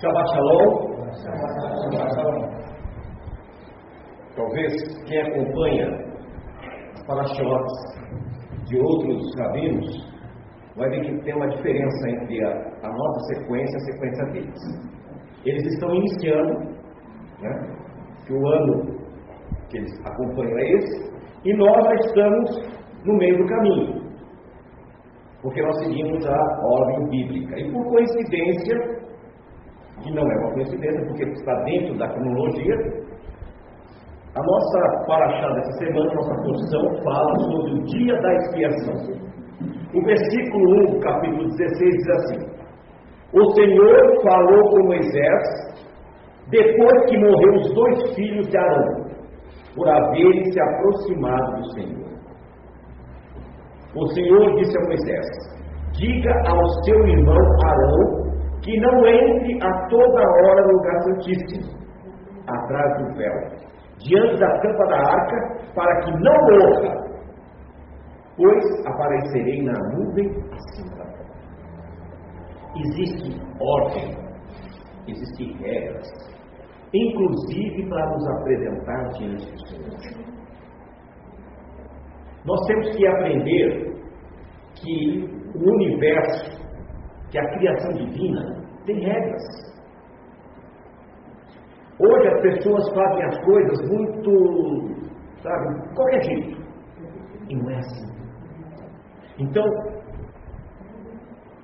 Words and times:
Shabbat 0.00 0.26
Shalom. 0.32 0.92
Talvez 4.34 4.72
quem 5.06 5.20
acompanha 5.20 5.86
as 6.94 7.06
parashiotes 7.06 7.76
de 8.64 8.78
outros 8.78 9.34
rabinos 9.38 10.12
vai 10.76 10.88
ver 10.88 11.00
que 11.02 11.24
tem 11.24 11.34
uma 11.34 11.48
diferença 11.48 12.08
entre 12.08 12.42
a, 12.42 12.50
a 12.82 12.88
nossa 12.88 13.20
sequência 13.34 13.74
e 13.74 13.76
a 13.76 13.84
sequência 13.84 14.24
deles. 14.32 14.60
Eles 15.44 15.66
estão 15.74 15.94
iniciando, 15.94 16.54
né, 17.40 17.76
que 18.26 18.32
o 18.32 18.48
ano 18.48 18.98
que 19.68 19.76
eles 19.76 19.92
acompanham 20.06 20.58
é 20.58 20.70
esse, 20.72 21.12
e 21.44 21.54
nós 21.54 21.84
já 21.84 21.94
estamos 21.94 22.50
no 23.04 23.16
meio 23.18 23.36
do 23.36 23.46
caminho, 23.46 24.02
porque 25.42 25.60
nós 25.60 25.78
seguimos 25.80 26.26
a 26.26 26.66
ordem 26.66 27.08
bíblica. 27.10 27.60
E 27.60 27.70
por 27.70 27.84
coincidência, 27.90 28.91
que 30.02 30.12
não 30.12 30.22
é 30.22 30.36
uma 30.38 30.52
coincidência, 30.54 31.06
porque 31.06 31.24
está 31.24 31.54
dentro 31.64 31.96
da 31.98 32.08
cronologia, 32.08 32.76
a 34.34 34.42
nossa 34.42 35.04
paraxá 35.06 35.48
dessa 35.54 35.72
semana, 35.72 36.10
a 36.10 36.14
nossa 36.14 36.34
porção, 36.42 37.04
fala 37.04 37.38
sobre 37.38 37.72
o 37.72 37.84
dia 37.84 38.14
da 38.20 38.34
expiação. 38.34 39.22
O 39.94 40.02
versículo 40.04 40.88
1 40.88 40.92
do 40.92 41.00
capítulo 41.00 41.48
16 41.48 41.78
diz 41.78 42.08
assim: 42.08 42.38
O 43.34 43.52
Senhor 43.52 44.22
falou 44.22 44.70
com 44.70 44.86
Moisés, 44.86 45.42
depois 46.48 47.10
que 47.10 47.18
morreu 47.18 47.54
os 47.56 47.74
dois 47.74 48.14
filhos 48.14 48.48
de 48.48 48.56
Arão, 48.56 49.04
por 49.76 49.88
haverem 49.88 50.50
se 50.50 50.60
aproximado 50.60 51.56
do 51.56 51.72
Senhor. 51.72 52.12
O 53.94 54.06
Senhor 54.14 54.56
disse 54.56 54.78
a 54.78 54.86
Moisés: 54.86 55.26
Diga 55.92 56.32
ao 56.48 56.66
seu 56.84 57.06
irmão 57.06 57.36
Arão 57.66 58.21
que 58.62 58.80
não 58.80 59.06
entre 59.06 59.62
a 59.62 59.88
toda 59.88 60.20
hora 60.20 60.66
no 60.66 60.72
lugar 60.72 61.02
santíssimo, 61.02 61.82
atrás 62.46 62.98
do 62.98 63.14
véu, 63.16 63.34
diante 63.98 64.38
da 64.38 64.60
tampa 64.60 64.86
da 64.86 64.98
arca, 64.98 65.72
para 65.74 66.00
que 66.00 66.12
não 66.12 66.34
morra, 66.50 67.12
pois 68.36 68.86
aparecerei 68.86 69.62
na 69.62 69.72
nuvem 69.94 70.32
terra. 70.32 71.12
Existe 72.76 73.40
ordem, 73.60 74.16
existem 75.06 75.56
regras, 75.58 76.08
inclusive 76.94 77.88
para 77.88 78.06
nos 78.10 78.28
apresentar 78.28 79.08
diante 79.18 79.52
do 79.52 79.66
Senhor. 79.68 80.32
Nós 82.44 82.60
temos 82.66 82.96
que 82.96 83.06
aprender 83.06 83.92
que 84.74 85.30
o 85.54 85.74
universo, 85.74 86.61
que 87.32 87.38
a 87.38 87.50
criação 87.52 87.92
divina, 87.94 88.62
tem 88.84 89.00
regras. 89.00 89.42
Hoje 91.98 92.28
as 92.28 92.42
pessoas 92.42 92.94
fazem 92.94 93.24
as 93.24 93.44
coisas 93.44 93.90
muito, 93.90 94.30
sabe, 95.42 95.94
qualquer 95.94 96.22
jeito. 96.24 96.62
E 97.48 97.56
não 97.56 97.70
é 97.70 97.78
assim. 97.78 98.12
Então, 99.38 99.64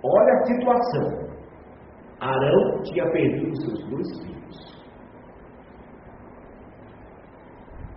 olha 0.03 0.33
a 0.33 0.45
situação. 0.47 1.29
Arão 2.21 2.83
tinha 2.85 3.05
perdido 3.13 3.55
seus 3.61 3.91
dois 3.91 4.07
filhos. 4.25 4.39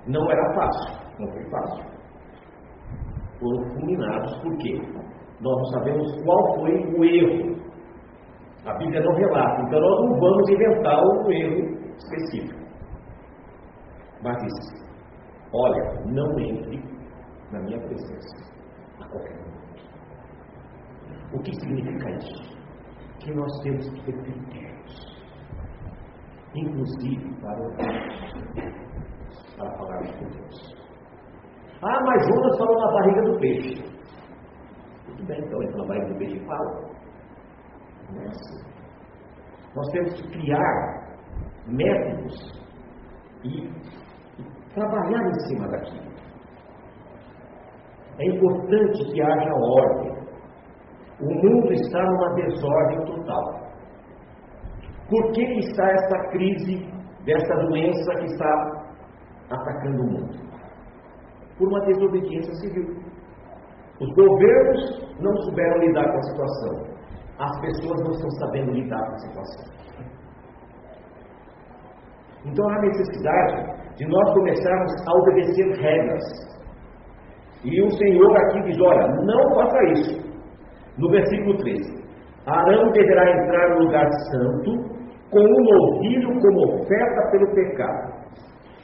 Não 0.08 0.30
era 0.30 0.54
fácil, 0.54 0.98
não 1.20 1.32
foi 1.32 1.50
fácil. 1.50 1.86
Foram 3.40 3.64
fulminados, 3.74 4.38
por 4.42 4.58
quê? 4.58 4.82
Nós 5.42 5.58
não 5.58 5.66
sabemos 5.66 6.24
qual 6.24 6.56
foi 6.56 6.74
o 6.96 7.04
erro. 7.04 7.51
A 8.66 8.74
Bíblia 8.78 9.02
não 9.02 9.16
relata, 9.16 9.62
então 9.64 9.80
nós 9.80 10.02
não 10.02 10.20
vamos 10.20 10.50
inventar 10.50 11.04
um 11.04 11.32
erro 11.32 11.82
específico. 11.98 12.62
Mas 14.24 14.38
olha, 15.54 16.06
não 16.06 16.40
entre 16.40 16.78
na 17.52 17.60
minha 17.60 17.80
presença 17.80 18.54
a 19.00 19.08
qualquer 19.08 19.36
momento. 19.38 19.52
O 21.34 21.40
que 21.42 21.56
significa 21.56 22.10
isso? 22.12 22.52
Que 23.20 23.34
nós 23.34 23.52
temos 23.64 23.90
que 23.90 24.04
ter 24.06 24.22
critérios, 24.22 25.18
inclusive 26.56 27.42
para 27.42 27.60
orar, 27.64 28.10
para 29.58 29.78
falar 29.78 30.00
com 30.20 30.28
Deus. 30.30 30.76
Ah, 31.82 32.00
mas 32.06 32.28
Jonas 32.28 32.58
falou 32.60 32.80
na 32.80 32.92
barriga 32.92 33.22
do 33.24 33.40
peixe. 33.40 33.84
Tudo 35.08 35.26
bem, 35.26 35.40
então 35.40 35.64
entra 35.64 35.78
na 35.78 35.88
barriga 35.88 36.14
do 36.14 36.18
peixe 36.20 36.38
e 36.38 36.46
fala. 36.46 36.91
Não 38.12 38.22
é 38.22 38.28
assim. 38.28 38.72
Nós 39.76 39.88
temos 39.92 40.14
que 40.14 40.28
criar 40.30 41.02
métodos 41.68 42.62
e, 43.44 43.68
e 43.68 44.74
trabalhar 44.74 45.28
em 45.28 45.40
cima 45.48 45.68
daquilo. 45.70 46.12
É 48.20 48.26
importante 48.26 49.12
que 49.12 49.22
haja 49.22 49.52
ordem. 49.54 50.12
O 51.22 51.26
mundo 51.26 51.74
está 51.74 52.04
numa 52.04 52.34
desordem 52.36 53.06
total. 53.06 53.62
Por 55.10 55.32
que 55.32 55.42
está 55.60 55.90
essa 55.92 56.30
crise 56.32 56.88
dessa 57.26 57.54
doença 57.68 58.16
que 58.20 58.26
está 58.26 58.84
atacando 59.50 60.04
o 60.04 60.12
mundo? 60.12 60.40
Por 61.58 61.68
uma 61.68 61.82
desobediência 61.86 62.54
civil. 62.56 62.96
Os 64.00 64.10
governos 64.16 65.20
não 65.20 65.36
souberam 65.44 65.78
lidar 65.80 66.12
com 66.12 66.18
a 66.18 66.24
situação. 66.24 66.91
As 67.42 67.60
pessoas 67.60 68.00
não 68.04 68.12
estão 68.12 68.30
sabendo 68.40 68.72
lidar 68.72 69.04
com 69.04 69.14
a 69.14 69.18
situação. 69.18 69.72
Então 72.46 72.70
há 72.70 72.82
necessidade 72.82 73.96
de 73.98 74.08
nós 74.08 74.34
começarmos 74.34 74.92
a 75.08 75.12
obedecer 75.18 75.82
regras. 75.82 76.24
E 77.64 77.82
o 77.82 77.90
Senhor 77.98 78.38
aqui 78.38 78.62
diz: 78.64 78.80
olha, 78.80 79.08
não 79.26 79.56
faça 79.56 79.84
isso. 79.94 80.32
No 81.00 81.10
versículo 81.10 81.58
13: 81.58 82.04
Arão 82.46 82.92
deverá 82.92 83.24
entrar 83.32 83.70
no 83.70 83.86
lugar 83.86 84.08
santo 84.32 84.72
com 85.32 85.40
um 85.40 85.64
novilho 85.64 86.40
como 86.42 86.82
oferta 86.82 87.32
pelo 87.32 87.56
pecado, 87.56 88.14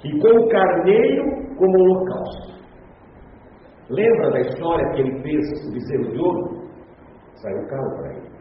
e 0.03 0.19
com 0.19 0.29
o 0.29 0.49
carneiro 0.49 1.55
como 1.57 1.77
holocausto. 1.77 2.57
Lembra 3.89 4.31
da 4.31 4.39
história 4.41 4.89
que 4.93 5.01
ele 5.01 5.21
fez 5.21 5.67
o 5.67 5.71
bezerro 5.73 6.11
de 6.11 6.19
ouro? 6.19 6.67
Saiu 7.35 7.67
caro 7.67 7.95
para 7.97 8.13
ele. 8.13 8.36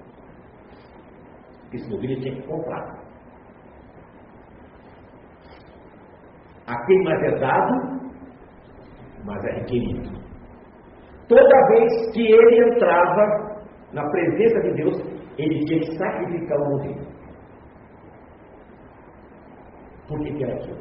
Esse 1.72 1.90
novilho 1.90 2.20
tinha 2.20 2.34
que 2.34 2.46
comprar. 2.46 3.06
A 6.66 6.86
quem 6.86 7.04
mais 7.04 7.22
é 7.22 7.38
dado, 7.38 8.10
mas 9.24 9.44
é 9.44 9.52
requerido. 9.60 10.10
Toda 11.28 11.68
vez 11.68 12.12
que 12.12 12.22
ele 12.22 12.70
entrava 12.70 13.56
na 13.92 14.08
presença 14.10 14.60
de 14.60 14.74
Deus, 14.74 14.96
ele 15.38 15.64
tinha 15.64 15.80
que 15.80 15.98
sacrificar 15.98 16.58
o 16.58 16.70
novilho. 16.70 17.06
Por 20.08 20.20
que, 20.20 20.32
que 20.34 20.44
era 20.44 20.54
aquilo? 20.54 20.78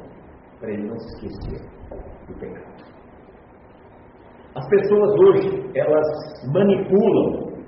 Para 0.59 0.71
ele 0.71 0.87
não 0.87 0.97
se 0.99 1.25
esquecer 1.27 1.67
do 2.27 2.39
pecado. 2.39 2.75
As 4.55 4.69
pessoas 4.69 5.13
hoje, 5.19 5.71
elas 5.75 6.07
manipulam 6.53 7.61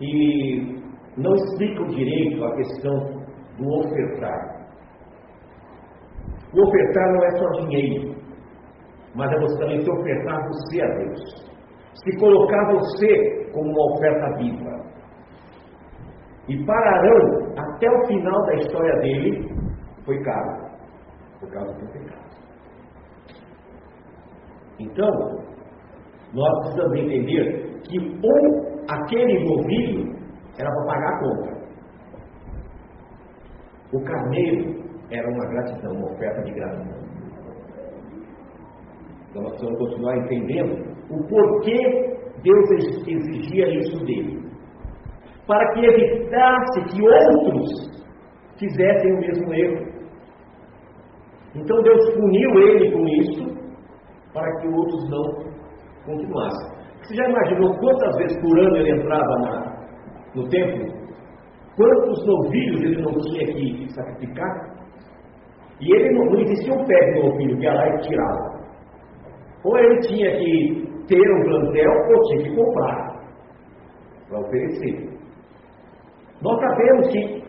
e 0.00 0.79
não 1.16 1.34
explicam 1.34 1.86
direito 1.88 2.44
a 2.44 2.54
questão 2.56 2.94
do 3.58 3.68
ofertar. 3.80 4.60
O 6.52 6.66
ofertar 6.66 7.12
não 7.12 7.24
é 7.24 7.30
só 7.30 7.48
dinheiro, 7.60 8.14
mas 9.14 9.30
é 9.32 9.40
você 9.40 9.58
também 9.58 9.80
se 9.80 9.90
ofertar 9.90 10.48
você 10.48 10.82
a 10.82 10.88
Deus. 10.96 11.50
Se 11.94 12.18
colocar 12.18 12.72
você 12.72 13.50
como 13.52 13.70
uma 13.70 13.94
oferta 13.94 14.36
viva. 14.38 14.80
E 16.48 16.64
para 16.64 16.98
Arão, 16.98 17.52
até 17.56 17.88
o 17.90 18.06
final 18.06 18.46
da 18.46 18.54
história 18.54 19.00
dele, 19.00 19.48
foi 20.04 20.18
caro, 20.22 20.70
por 21.38 21.50
causa 21.50 21.72
do 21.74 21.92
pecado. 21.92 22.30
Então, 24.80 25.10
nós 26.32 26.58
precisamos 26.60 26.98
entender 26.98 27.80
que 27.84 27.98
ou 27.98 28.82
aquele 28.88 29.44
novilho 29.44 30.19
era 30.58 30.70
para 30.70 30.86
pagar 30.86 31.08
a 31.08 31.20
conta. 31.20 31.60
O 33.92 34.04
carneiro 34.04 34.84
era 35.10 35.28
uma 35.28 35.46
gratidão, 35.46 35.92
uma 35.92 36.12
oferta 36.12 36.42
de 36.42 36.52
gratidão. 36.52 37.00
Então 39.30 39.42
nós 39.42 39.52
precisamos 39.52 39.78
continuar 39.78 40.16
entendendo 40.18 40.90
o 41.10 41.26
porquê 41.28 42.10
Deus 42.42 42.70
exigia 43.06 43.68
isso 43.78 44.04
dele. 44.04 44.40
Para 45.46 45.72
que 45.72 45.84
evitasse 45.84 46.80
que 46.90 47.02
outros 47.02 47.90
fizessem 48.58 49.12
o 49.12 49.20
mesmo 49.20 49.54
erro. 49.54 49.90
Então 51.54 51.82
Deus 51.82 52.14
puniu 52.14 52.50
ele 52.60 52.92
com 52.92 53.08
isso, 53.08 53.60
para 54.32 54.60
que 54.60 54.68
outros 54.68 55.10
não 55.10 55.50
continuassem. 56.04 56.80
Você 57.02 57.14
já 57.16 57.28
imaginou 57.28 57.76
quantas 57.78 58.16
vezes 58.18 58.40
por 58.40 58.58
ano 58.58 58.76
ele 58.76 58.92
entrava 58.92 59.38
na, 59.40 59.69
no 60.34 60.48
templo? 60.48 61.00
Quantos 61.76 62.26
novilhos 62.26 62.82
ele 62.82 63.02
não 63.02 63.12
tinha 63.12 63.46
que 63.46 63.92
sacrificar? 63.94 64.70
E 65.80 65.94
ele 65.96 66.10
não, 66.12 66.26
não 66.26 66.40
existia 66.40 66.74
um 66.74 66.84
pé 66.84 67.12
de 67.12 67.22
novilho 67.22 67.56
que 67.56 67.64
ia 67.64 67.72
lá 67.72 67.88
e 67.88 68.00
tirava. 68.00 68.60
Ou 69.64 69.78
ele 69.78 70.00
tinha 70.00 70.30
que 70.36 70.90
ter 71.08 71.30
um 71.32 71.42
plantel 71.44 71.90
ou 71.90 72.22
tinha 72.22 72.42
que 72.42 72.56
comprar 72.56 73.20
para 74.28 74.40
oferecer. 74.40 75.10
Nós 76.42 76.60
sabemos 76.60 77.08
que 77.08 77.40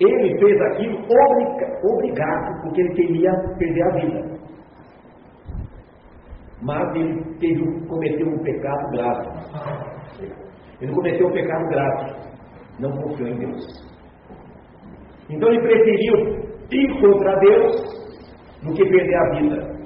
ele 0.00 0.38
fez 0.38 0.60
aquilo 0.62 0.98
obrigado, 1.84 2.62
porque 2.62 2.80
ele 2.80 2.94
queria 2.94 3.32
perder 3.58 3.82
a 3.82 3.94
vida. 3.96 4.40
Mas 6.62 6.94
ele 6.94 7.22
teve, 7.38 7.86
cometeu 7.86 8.28
um 8.28 8.38
pecado 8.42 8.90
grave. 8.92 9.28
Ele 10.80 10.92
cometeu 10.92 11.26
um 11.26 11.32
pecado 11.32 11.68
grave. 11.68 12.30
Não 12.78 12.90
confiou 12.92 13.28
em 13.28 13.38
Deus. 13.38 13.90
Então 15.28 15.48
ele 15.48 15.60
preferiu 15.60 16.50
ir 16.70 17.00
contra 17.00 17.38
Deus 17.38 18.00
do 18.62 18.72
que 18.74 18.84
perder 18.88 19.16
a 19.16 19.30
vida. 19.30 19.80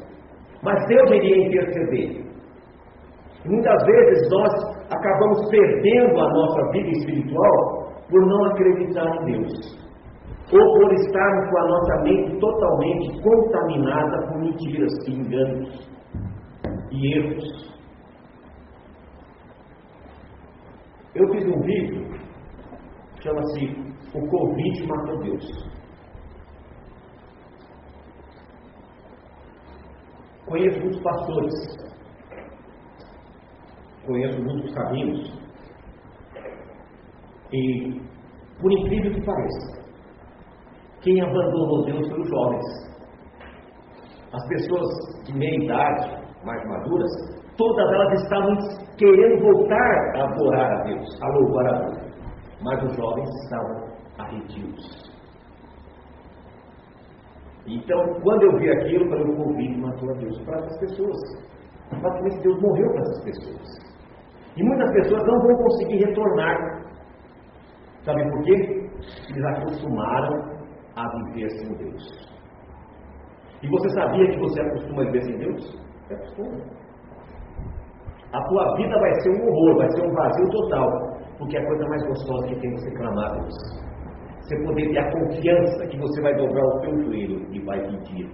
Mas 0.62 0.86
Deus 0.86 1.10
iria 1.10 1.46
interceder. 1.46 2.24
Muitas 3.44 3.84
vezes 3.84 4.30
nós 4.30 4.52
acabamos 4.90 5.50
perdendo 5.50 6.18
a 6.18 6.32
nossa 6.32 6.70
vida 6.72 6.88
espiritual 6.88 7.92
por 8.08 8.26
não 8.26 8.44
acreditar 8.46 9.06
em 9.16 9.32
Deus. 9.32 9.84
Ou 10.52 10.78
por 10.78 10.92
estarmos 10.94 11.50
com 11.50 11.58
a 11.58 11.68
nossa 11.68 12.02
mente 12.02 12.38
totalmente 12.38 13.22
contaminada 13.22 14.26
por 14.28 14.40
mentiras 14.40 14.92
e 15.08 15.12
enganos 15.12 15.88
e 16.90 17.18
erros. 17.18 17.73
Eu 21.14 21.28
fiz 21.30 21.46
um 21.46 21.60
vídeo, 21.60 22.04
chama-se 23.22 23.66
O 24.14 24.28
Convite 24.28 24.84
Matou 24.84 25.22
Deus. 25.22 25.74
Conheço 30.44 30.80
muitos 30.80 31.00
pastores, 31.02 31.54
conheço 34.04 34.42
muitos 34.42 34.74
caminhos, 34.74 35.40
e, 37.52 38.00
por 38.60 38.72
incrível 38.72 39.14
que 39.14 39.24
pareça, 39.24 39.84
quem 41.00 41.20
abandonou 41.20 41.84
Deus 41.84 42.08
foram 42.08 42.22
os 42.22 42.28
jovens. 42.28 42.94
As 44.32 44.48
pessoas 44.48 45.24
de 45.26 45.32
meia 45.32 45.64
idade, 45.64 46.26
mais 46.44 46.68
maduras, 46.68 47.10
todas 47.56 47.92
elas 47.92 48.22
estavam 48.22 48.83
querendo 48.96 49.42
voltar 49.42 50.16
a 50.16 50.24
adorar 50.24 50.72
a 50.72 50.82
Deus, 50.84 51.22
a 51.22 51.28
louvar 51.28 51.66
a 51.66 51.78
Deus. 51.80 52.14
Mas 52.62 52.82
os 52.84 52.96
jovens 52.96 53.28
estavam 53.44 53.94
arredios. 54.18 55.14
Então, 57.66 58.20
quando 58.22 58.42
eu 58.42 58.58
vi 58.58 58.70
aquilo, 58.70 59.04
eu 59.04 59.10
falei, 59.10 59.24
o 59.24 59.36
convite 59.36 59.80
matou 59.80 60.10
a 60.10 60.14
Deus 60.14 60.38
para 60.44 60.58
essas 60.58 60.78
pessoas. 60.80 61.16
Praticamente 61.88 62.42
Deus 62.42 62.60
morreu 62.60 62.90
para 62.90 63.00
essas 63.00 63.24
pessoas. 63.24 63.84
E 64.56 64.62
muitas 64.62 64.92
pessoas 64.92 65.22
não 65.24 65.40
vão 65.40 65.56
conseguir 65.56 66.04
retornar. 66.04 66.84
Sabe 68.04 68.30
por 68.30 68.42
quê? 68.44 68.90
Eles 69.30 69.44
acostumaram 69.44 70.54
a 70.96 71.08
viver 71.08 71.50
sem 71.50 71.74
Deus. 71.74 72.34
E 73.62 73.68
você 73.68 73.88
sabia 73.90 74.30
que 74.30 74.38
você 74.38 74.60
acostuma 74.60 75.02
a 75.02 75.06
viver 75.06 75.22
sem 75.22 75.38
Deus? 75.38 75.80
Você 76.06 76.14
acostuma. 76.14 76.83
A 78.34 78.42
tua 78.48 78.76
vida 78.76 78.98
vai 78.98 79.14
ser 79.20 79.30
um 79.30 79.48
horror, 79.48 79.78
vai 79.78 79.90
ser 79.92 80.06
um 80.06 80.12
vazio 80.12 80.50
total. 80.50 80.90
Porque 81.38 81.56
é 81.56 81.60
a 81.60 81.66
coisa 81.66 81.88
mais 81.88 82.06
gostosa 82.06 82.46
que 82.48 82.60
tem 82.60 82.70
você 82.72 82.90
clamar 82.92 83.30
a 83.30 83.34
Deus 83.34 83.84
você 84.44 84.62
poder 84.62 84.90
ter 84.90 84.98
a 84.98 85.10
confiança 85.10 85.86
que 85.86 85.98
você 85.98 86.20
vai 86.20 86.34
dobrar 86.34 86.64
o 86.66 86.80
teu 86.80 86.98
joelho 87.02 87.46
e 87.50 87.60
vai 87.60 87.80
pedir. 87.80 88.30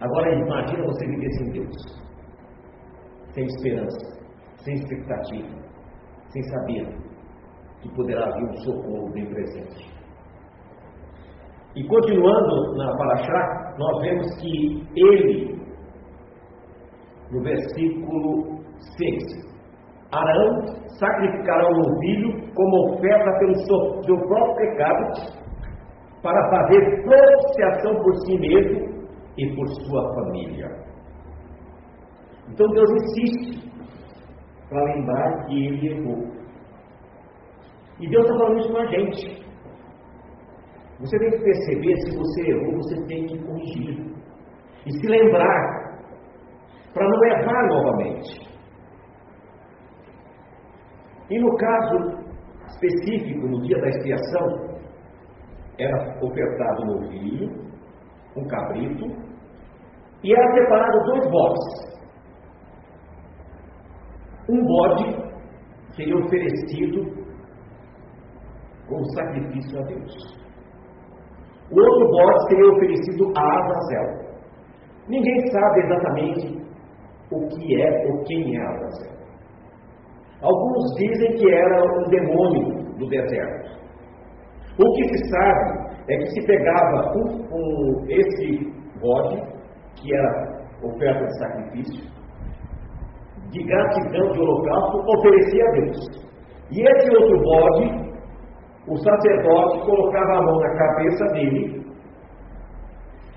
Agora 0.00 0.34
imagina 0.34 0.84
você 0.84 1.06
viver 1.06 1.30
sem 1.32 1.50
Deus, 1.50 1.76
sem 3.32 3.44
esperança, 3.46 4.22
sem 4.58 4.74
expectativa, 4.74 5.48
sem 6.28 6.42
saber 6.42 6.86
que 7.80 7.88
poderá 7.94 8.30
vir 8.32 8.44
um 8.44 8.56
socorro 8.58 9.10
bem 9.12 9.26
presente. 9.26 9.90
E 11.74 11.84
continuando 11.86 12.76
na 12.76 12.94
Paraxá, 12.94 13.74
nós 13.78 14.02
vemos 14.02 14.34
que 14.36 14.86
ele, 14.94 15.58
no 17.30 17.42
versículo 17.42 18.61
6, 18.98 19.52
Arão 20.12 20.82
sacrificará 20.98 21.66
um 21.68 21.76
novilho 21.76 22.52
como 22.54 22.94
oferta 22.94 23.38
pelo 23.38 23.54
seu 24.04 24.16
próprio 24.28 24.56
pecado, 24.56 25.02
para 26.22 26.50
fazer 26.50 27.02
propiciação 27.02 27.94
por 28.02 28.14
si 28.26 28.38
mesmo 28.38 28.92
e 29.38 29.56
por 29.56 29.66
sua 29.68 30.14
família. 30.14 30.68
Então 32.48 32.68
Deus 32.68 32.90
insiste 32.90 33.72
para 34.68 34.84
lembrar 34.84 35.46
que 35.46 35.66
ele 35.66 35.88
errou. 35.88 36.32
E 37.98 38.08
Deus 38.08 38.24
está 38.24 38.38
falando 38.38 38.58
isso 38.58 38.72
com 38.72 38.78
a 38.78 38.86
gente. 38.86 39.42
Você 41.00 41.18
tem 41.18 41.30
que 41.30 41.38
perceber 41.38 41.96
se 41.96 42.16
você 42.16 42.50
errou, 42.50 42.76
você 42.76 43.06
tem 43.06 43.26
que 43.26 43.38
corrigir. 43.44 44.12
E 44.86 44.92
se 44.92 45.06
lembrar, 45.08 45.98
para 46.94 47.08
não 47.08 47.24
errar 47.24 47.66
novamente. 47.68 48.51
E 51.32 51.38
no 51.38 51.56
caso 51.56 51.96
específico, 52.66 53.48
no 53.48 53.62
dia 53.62 53.80
da 53.80 53.88
expiação, 53.88 54.76
era 55.78 56.22
ofertado 56.22 56.82
um 56.82 56.96
ovinho, 56.98 57.50
um 58.36 58.46
cabrito, 58.48 59.06
e 60.22 60.30
era 60.30 60.52
separado 60.52 61.04
dois 61.06 61.30
bodes. 61.30 61.92
Um 64.46 64.62
bode 64.62 65.32
seria 65.96 66.18
oferecido 66.18 67.00
como 68.86 69.04
sacrifício 69.14 69.80
a 69.80 69.84
Deus. 69.84 70.14
O 71.70 71.80
outro 71.80 72.10
bode 72.10 72.48
seria 72.48 72.72
oferecido 72.72 73.32
a 73.38 73.58
Azazel. 73.58 74.36
Ninguém 75.08 75.46
sabe 75.50 75.80
exatamente 75.80 76.62
o 77.30 77.48
que 77.48 77.80
é 77.80 78.06
ou 78.06 78.22
quem 78.24 78.54
é 78.54 78.66
Azazel. 78.66 79.11
Alguns 80.42 80.94
dizem 80.96 81.36
que 81.36 81.52
era 81.52 81.84
um 81.84 82.10
demônio 82.10 82.96
do 82.98 83.08
deserto. 83.08 83.70
O 84.78 84.92
que 84.94 85.04
se 85.08 85.30
sabe 85.30 85.92
é 86.08 86.16
que 86.16 86.26
se 86.26 86.46
pegava 86.46 87.12
um, 87.16 87.46
um, 87.52 88.04
esse 88.08 88.72
bode, 89.00 89.40
que 89.96 90.14
era 90.14 90.62
oferta 90.82 91.24
de 91.24 91.38
sacrifício, 91.38 92.10
de 93.50 93.62
gratidão 93.64 94.32
de 94.32 94.40
holocausto, 94.40 94.98
oferecia 95.16 95.64
a 95.64 95.72
Deus. 95.72 96.22
E 96.70 96.82
esse 96.82 97.16
outro 97.16 97.42
bode, 97.42 98.12
o 98.88 98.96
sacerdote 98.96 99.84
colocava 99.84 100.38
a 100.38 100.42
mão 100.42 100.58
na 100.58 100.76
cabeça 100.76 101.24
dele 101.34 101.86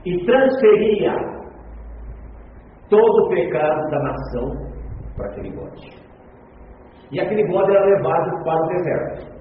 e 0.06 0.26
transferia 0.26 1.14
todo 2.90 3.26
o 3.26 3.30
pecado 3.30 3.90
da 3.90 4.00
nação 4.00 4.52
para 5.16 5.28
aquele 5.28 5.52
bode. 5.52 6.05
E 7.12 7.20
aquele 7.20 7.48
bode 7.48 7.72
era 7.72 7.86
levado 7.86 8.44
para 8.44 8.62
o 8.62 8.68
deserto. 8.68 9.36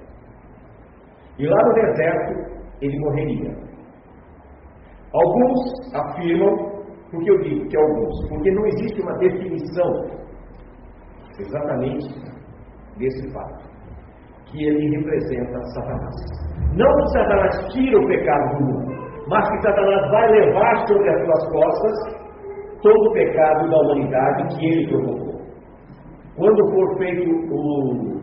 E 1.39 1.47
lá 1.47 1.57
no 1.67 1.75
deserto 1.75 2.55
ele 2.81 2.99
morreria. 2.99 3.65
Alguns 5.15 5.95
afirmam, 5.95 6.57
porque 7.11 7.31
eu 7.31 7.39
digo 7.43 7.69
que 7.69 7.77
alguns, 7.77 8.29
porque 8.29 8.51
não 8.51 8.67
existe 8.67 9.01
uma 9.01 9.17
definição 9.19 9.91
exatamente 11.39 12.09
desse 12.99 13.33
fato, 13.33 13.65
que 14.47 14.65
ele 14.67 14.97
representa 14.97 15.61
Satanás. 15.75 16.15
Não 16.77 16.97
que 16.97 17.09
Satanás 17.13 17.73
tira 17.73 17.99
o 17.99 18.07
pecado 18.07 18.59
do 18.59 18.65
mundo, 18.65 18.95
mas 19.29 19.49
que 19.49 19.63
Satanás 19.63 20.11
vai 20.11 20.29
levar 20.33 20.87
sobre 20.87 21.09
as 21.09 21.25
suas 21.25 21.53
costas 21.53 22.25
todo 22.83 23.09
o 23.09 23.13
pecado 23.13 23.71
da 23.71 23.77
humanidade 23.79 24.57
que 24.57 24.67
ele 24.67 24.89
provocou. 24.89 25.34
Quando 26.37 26.71
for 26.73 26.99
feito 26.99 27.31
o, 27.53 28.21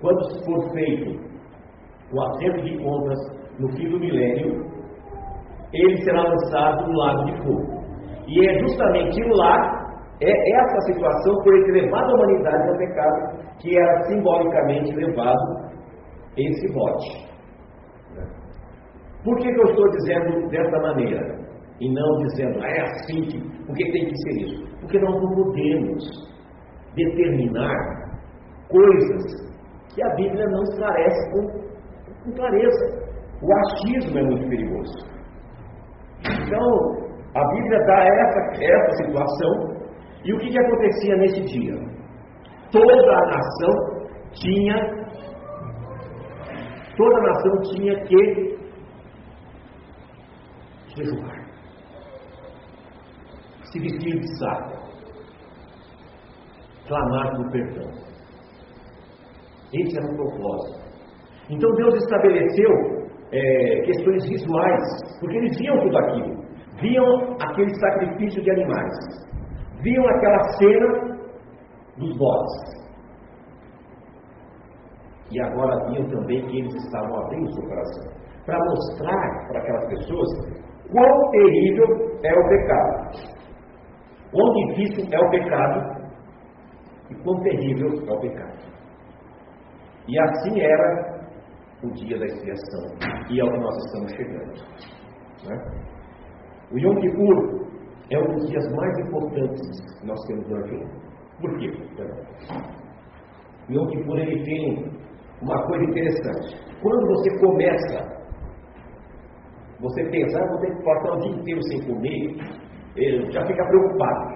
quando 0.00 0.44
for 0.44 0.72
feito 0.72 1.20
o 2.12 2.22
acerto 2.22 2.62
de 2.62 2.78
contas 2.78 3.18
no 3.58 3.68
fim 3.76 3.88
do 3.88 3.98
milênio, 3.98 4.64
ele 5.72 6.04
será 6.04 6.22
lançado 6.22 6.86
no 6.86 6.98
lago 6.98 7.24
de 7.24 7.42
fogo. 7.42 7.84
E 8.28 8.46
é 8.46 8.58
justamente 8.60 9.20
lá, 9.36 9.96
é 10.20 10.60
essa 10.60 10.80
situação 10.92 11.34
por 11.42 11.54
ele 11.54 11.64
ter 11.64 11.82
levado 11.82 12.10
a 12.10 12.14
humanidade 12.14 12.68
ao 12.68 12.76
pecado, 12.76 13.58
que 13.60 13.76
era 13.76 14.02
simbolicamente 14.04 14.94
levado 14.94 15.74
esse 16.36 16.72
bote. 16.72 17.24
Por 19.24 19.36
que, 19.38 19.52
que 19.52 19.60
eu 19.60 19.70
estou 19.70 19.90
dizendo 19.90 20.48
dessa 20.50 20.80
maneira? 20.80 21.44
E 21.80 21.92
não 21.92 22.18
dizendo, 22.18 22.62
ah, 22.62 22.68
é 22.68 22.80
assim, 22.82 23.22
que, 23.22 23.66
porque 23.66 23.90
tem 23.90 24.06
que 24.06 24.16
ser 24.18 24.42
isso? 24.42 24.78
Porque 24.80 24.98
nós 25.00 25.14
não 25.14 25.34
podemos 25.34 26.33
determinar 26.94 27.76
coisas 28.68 29.54
que 29.94 30.02
a 30.02 30.14
Bíblia 30.14 30.46
não 30.46 30.62
esclarece 30.62 31.30
com 31.32 31.64
com 32.24 32.32
clareza. 32.32 33.04
O 33.42 33.54
achismo 33.54 34.18
é 34.18 34.22
muito 34.22 34.48
perigoso. 34.48 35.06
Então, 36.20 37.04
a 37.34 37.48
Bíblia 37.48 37.78
dá 37.86 38.04
essa, 38.04 38.64
essa 38.64 39.04
situação, 39.04 39.74
e 40.24 40.32
o 40.32 40.38
que, 40.38 40.48
que 40.48 40.58
acontecia 40.58 41.16
nesse 41.16 41.40
dia? 41.42 41.74
Toda 42.72 43.12
a 43.12 43.26
nação 43.26 43.74
tinha, 44.32 44.76
toda 46.96 47.18
a 47.18 47.22
nação 47.22 47.60
tinha 47.74 48.04
que 48.04 48.58
jejuar, 50.96 51.44
se 53.64 53.78
vestir 53.80 54.18
de 54.18 54.38
saco, 54.38 54.83
clamar 56.86 57.36
por 57.36 57.50
perdão. 57.50 57.90
Esse 59.72 59.96
era 59.96 60.06
o 60.06 60.16
propósito. 60.16 60.84
Então 61.50 61.70
Deus 61.74 61.94
estabeleceu 61.96 62.70
é, 63.32 63.80
questões 63.84 64.28
visuais, 64.28 64.82
porque 65.20 65.36
eles 65.36 65.58
viam 65.58 65.78
tudo 65.80 65.98
aquilo. 65.98 66.44
Viam 66.80 67.36
aquele 67.40 67.74
sacrifício 67.78 68.42
de 68.42 68.50
animais, 68.50 68.92
viam 69.80 70.06
aquela 70.08 70.42
cena 70.58 71.18
dos 71.98 72.16
bodes. 72.16 72.74
E 75.30 75.40
agora 75.40 75.86
viam 75.90 76.08
também 76.08 76.46
que 76.46 76.58
eles 76.58 76.74
estavam 76.74 77.16
abrindo 77.24 77.52
seu 77.54 77.68
coração 77.68 78.24
para 78.44 78.58
mostrar 78.58 79.48
para 79.48 79.60
aquelas 79.60 79.88
pessoas 79.88 80.28
quão 80.90 81.30
terrível 81.30 82.18
é 82.22 82.32
o 82.34 82.48
pecado, 82.48 83.10
quão 84.30 84.52
difícil 84.66 85.08
é 85.10 85.18
o 85.18 85.30
pecado 85.30 85.93
e 87.10 87.14
quão 87.22 87.40
terrível 87.42 87.88
é 88.08 88.12
o 88.12 88.20
pecado. 88.20 88.74
E 90.08 90.18
assim 90.20 90.60
era 90.60 91.14
o 91.82 91.90
dia 91.92 92.18
da 92.18 92.26
expiação, 92.26 92.84
e 93.30 93.40
é 93.40 93.44
o 93.44 93.50
que 93.50 93.58
nós 93.58 93.76
estamos 93.86 94.12
chegando. 94.12 94.52
Né? 95.46 95.84
O 96.72 96.78
Yom 96.78 97.00
Kippur 97.00 97.68
é 98.10 98.18
um 98.18 98.34
dos 98.34 98.48
dias 98.48 98.72
mais 98.72 98.98
importantes 98.98 100.00
que 100.00 100.06
nós 100.06 100.18
temos 100.26 100.46
durante 100.48 100.74
o 100.74 100.76
ano. 100.76 101.04
Por 101.40 101.58
quê? 101.58 101.70
O 103.68 103.72
Yom 103.72 103.86
Kippur 103.88 104.18
ele 104.18 104.44
tem 104.44 104.92
uma 105.42 105.66
coisa 105.66 105.84
interessante. 105.84 106.56
Quando 106.82 107.06
você 107.08 107.38
começa, 107.38 108.14
você 109.80 110.04
pensa, 110.10 110.38
ah, 110.38 110.48
vou 110.48 110.60
ter 110.60 110.74
que 110.74 110.82
passar 110.84 111.12
o 111.12 111.20
dia 111.20 111.32
inteiro 111.32 111.62
sem 111.64 111.86
comer, 111.86 112.36
ele 112.96 113.30
já 113.30 113.44
fica 113.46 113.66
preocupado. 113.66 114.33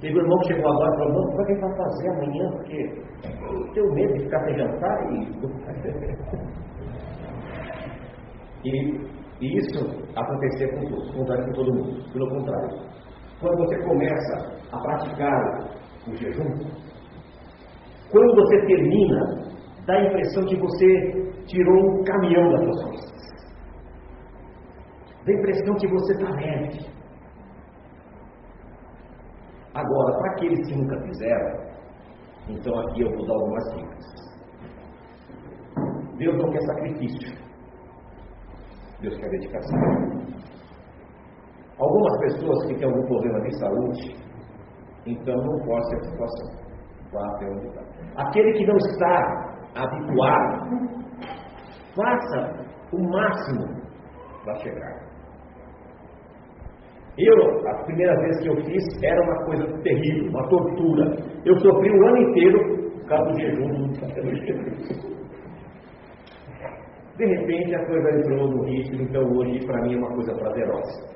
Teve 0.00 0.18
um 0.18 0.22
irmão 0.22 0.38
que 0.40 0.54
chegou 0.54 0.70
agora 0.70 0.94
e 0.94 0.98
falou, 0.98 1.26
como 1.30 1.42
é 1.42 1.44
que 1.46 1.54
vai 1.60 1.76
fazer 1.76 2.08
amanhã? 2.10 2.50
Porque 2.52 2.78
eu 3.24 3.72
tenho 3.72 3.94
medo 3.94 4.12
de 4.14 4.24
ficar 4.24 4.44
sem 4.44 4.56
jantar 4.58 4.96
e. 5.12 5.14
e 8.68 9.14
e 9.40 9.58
isso 9.58 9.78
acontecer 10.16 10.68
com 10.74 10.86
todos, 10.88 11.10
acontece 11.10 11.44
com 11.46 11.52
todo 11.52 11.74
mundo. 11.74 12.12
Pelo 12.12 12.28
contrário, 12.30 12.78
quando 13.40 13.56
você 13.58 13.76
começa 13.82 14.58
a 14.72 14.78
praticar 14.78 15.58
o 16.08 16.14
jejum, 16.14 16.50
quando 18.10 18.34
você 18.36 18.66
termina, 18.66 19.20
dá 19.86 19.94
a 19.94 20.04
impressão 20.06 20.44
que 20.44 20.56
você 20.56 21.32
tirou 21.46 21.76
um 21.76 22.04
caminhão 22.04 22.48
das 22.50 22.64
suas 22.64 22.84
costas. 22.84 23.14
Dá 25.26 25.32
a 25.32 25.36
impressão 25.36 25.74
que 25.74 25.88
você 25.88 26.12
está 26.12 26.30
leve. 26.30 26.94
Agora, 29.74 30.18
para 30.18 30.30
aqueles 30.32 30.66
que 30.68 30.76
nunca 30.76 31.00
fizeram, 31.00 31.64
então 32.48 32.78
aqui 32.80 33.02
eu 33.02 33.10
vou 33.10 33.26
dar 33.26 33.34
algumas 33.34 33.64
dicas. 33.74 34.24
Deus 36.16 36.36
não 36.36 36.50
quer 36.50 36.60
sacrifício. 36.62 37.44
Deus 39.00 39.16
quer 39.18 39.28
dedicação. 39.30 39.78
Algumas 41.78 42.20
pessoas 42.20 42.66
que 42.66 42.74
têm 42.76 42.84
algum 42.84 43.04
problema 43.06 43.40
de 43.40 43.58
saúde, 43.58 44.16
então 45.06 45.34
não 45.34 45.64
force 45.64 45.96
a 45.96 46.04
situação. 46.04 46.64
Vá 47.12 47.26
até 47.34 47.46
onde 47.50 47.66
está. 47.66 47.82
Aquele 48.16 48.52
que 48.52 48.66
não 48.66 48.76
está 48.76 49.54
habituado, 49.74 50.94
faça 51.96 52.64
o 52.92 53.10
máximo 53.10 53.82
para 54.44 54.54
chegar. 54.56 55.03
Eu, 57.16 57.68
a 57.68 57.84
primeira 57.84 58.12
vez 58.20 58.40
que 58.40 58.48
eu 58.48 58.56
fiz, 58.64 58.84
era 59.02 59.22
uma 59.22 59.44
coisa 59.44 59.66
terrível, 59.82 60.30
uma 60.30 60.48
tortura. 60.48 61.16
Eu 61.44 61.56
sofri 61.60 61.90
o 61.90 62.06
ano 62.08 62.16
inteiro 62.28 62.58
por 62.92 63.06
causa 63.06 63.30
do 63.30 63.40
jejum. 63.40 63.92
De 67.16 67.24
repente 67.24 67.74
a 67.76 67.86
coisa 67.86 68.10
entrou 68.10 68.50
no 68.50 68.64
ritmo, 68.64 69.02
então 69.02 69.22
hoje 69.22 69.64
para 69.64 69.82
mim 69.82 69.94
é 69.94 69.98
uma 69.98 70.12
coisa 70.14 70.34
prazerosa. 70.34 71.14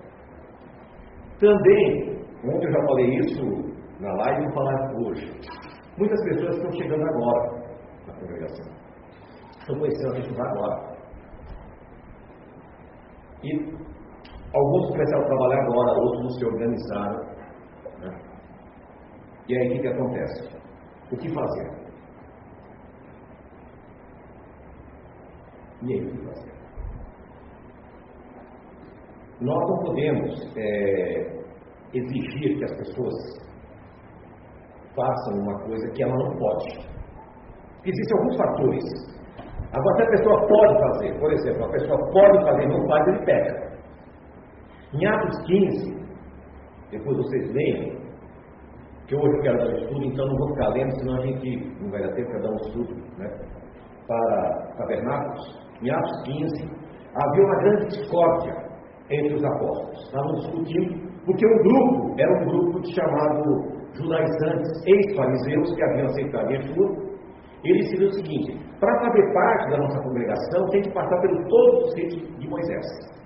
Também, 1.41 2.17
ontem 2.45 2.67
eu 2.67 2.73
já 2.73 2.87
falei 2.87 3.17
isso 3.17 3.45
na 4.01 4.13
live, 4.13 4.45
vou 4.45 4.55
falar 4.55 4.93
hoje. 4.95 5.33
Muitas 5.99 6.23
pessoas 6.25 6.57
estão 6.57 6.73
chegando 6.73 7.03
agora 7.03 7.69
na 8.07 8.15
congregação. 8.15 8.73
Estão 9.59 9.79
conhecendo 9.81 10.13
a 10.13 10.21
gente 10.21 10.41
agora. 10.41 10.97
E 13.43 13.88
alguns 14.55 14.89
começaram 14.91 15.23
a 15.23 15.27
trabalhar 15.27 15.63
agora, 15.63 16.01
outros 16.01 16.23
não 16.23 16.31
se 16.31 16.45
organizaram. 16.45 17.25
Né? 18.01 18.21
E 19.49 19.59
aí 19.59 19.69
o 19.69 19.73
que, 19.73 19.81
que 19.81 19.89
acontece? 19.89 20.59
O 21.13 21.17
que 21.17 21.35
fazer? 21.35 21.79
E 25.83 25.93
aí, 25.93 26.05
o 26.05 26.11
que 26.11 26.25
fazer? 26.25 26.53
Nós 29.41 29.69
não 29.69 29.79
podemos 29.85 30.57
é, 30.57 31.39
exigir 31.95 32.59
que 32.59 32.65
as 32.65 32.77
pessoas 32.79 33.15
façam 34.97 35.35
uma 35.41 35.57
coisa 35.65 35.93
que 35.93 36.03
ela 36.03 36.15
não 36.15 36.37
pode. 36.37 36.89
Existem 37.85 38.19
alguns 38.19 38.37
fatores. 38.37 38.85
Agora, 39.73 39.97
se 39.97 40.03
a 40.03 40.11
pessoa 40.11 40.49
pode 40.49 40.81
fazer, 40.81 41.21
por 41.21 41.33
exemplo, 41.33 41.65
a 41.65 41.71
pessoa 41.71 41.99
pode 42.11 42.45
fazer 42.45 42.63
e 42.65 42.69
não 42.69 42.89
faz, 42.89 43.07
ele 43.07 43.25
peca. 43.25 43.58
Em 44.95 45.07
Atos 45.07 45.39
15, 45.47 45.99
depois 46.91 47.17
vocês 47.19 47.53
leiam, 47.53 47.99
que 49.07 49.15
hoje 49.15 49.37
eu 49.37 49.43
quero 49.43 49.59
dar 49.59 49.77
estudo, 49.77 50.05
então 50.05 50.27
não 50.27 50.37
vou 50.37 50.49
ficar 50.55 50.69
lendo, 50.69 50.99
senão 50.99 51.17
a 51.17 51.27
gente 51.27 51.83
não 51.83 51.91
vai 51.91 52.03
dar 52.03 52.15
tempo 52.15 52.31
para 52.31 52.41
dar 52.41 52.51
um 52.51 52.57
estudo 52.57 52.95
né, 53.19 53.29
para 54.07 54.75
tabernáculos. 54.79 55.69
Em 55.83 55.91
Atos 55.91 56.23
15, 56.25 56.65
havia 57.15 57.45
uma 57.45 57.57
grande 57.57 57.87
discórdia 57.99 58.55
entre 59.11 59.35
os 59.35 59.45
apóstolos. 59.45 60.05
Estavam 60.07 60.35
discutindo, 60.37 61.09
porque 61.27 61.47
um 61.47 61.59
grupo 61.59 62.15
era 62.19 62.43
um 62.43 62.45
grupo 62.47 62.81
chamado 62.95 63.79
judaizantes, 63.93 64.87
ex-fariseus, 64.87 65.75
que 65.75 65.83
haviam 65.83 66.07
aceitado 66.07 66.51
Yeshua. 66.51 67.09
Eles 67.65 67.91
diziam 67.91 68.09
o 68.09 68.13
seguinte: 68.15 68.59
para 68.81 68.99
fazer 69.01 69.33
parte 69.35 69.71
da 69.71 69.79
nossa 69.79 70.03
congregação, 70.03 70.67
tem 70.71 70.83
que 70.83 70.93
passar 70.93 71.21
pelo 71.21 71.47
todo 71.49 71.85
o 71.85 71.91
sítio 71.91 72.39
de 72.39 72.49
Moisés. 72.49 73.19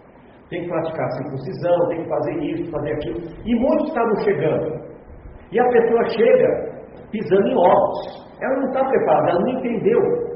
Tem 0.53 0.65
que 0.65 0.69
praticar 0.69 1.11
circuncisão, 1.13 1.89
tem 1.89 2.03
que 2.03 2.09
fazer 2.11 2.35
isso, 2.45 2.71
fazer 2.71 2.93
aquilo. 2.93 3.21
E 3.47 3.55
muitos 3.57 3.89
estavam 3.89 4.17
chegando. 4.23 4.83
E 5.51 5.59
a 5.59 5.69
pessoa 5.69 6.09
chega 6.11 6.83
pisando 7.11 7.49
em 7.49 7.57
ovos. 7.57 8.29
Ela 8.43 8.57
não 8.57 8.67
está 8.67 8.85
preparada, 8.85 9.31
ela 9.31 9.41
não 9.41 9.59
entendeu 9.59 10.33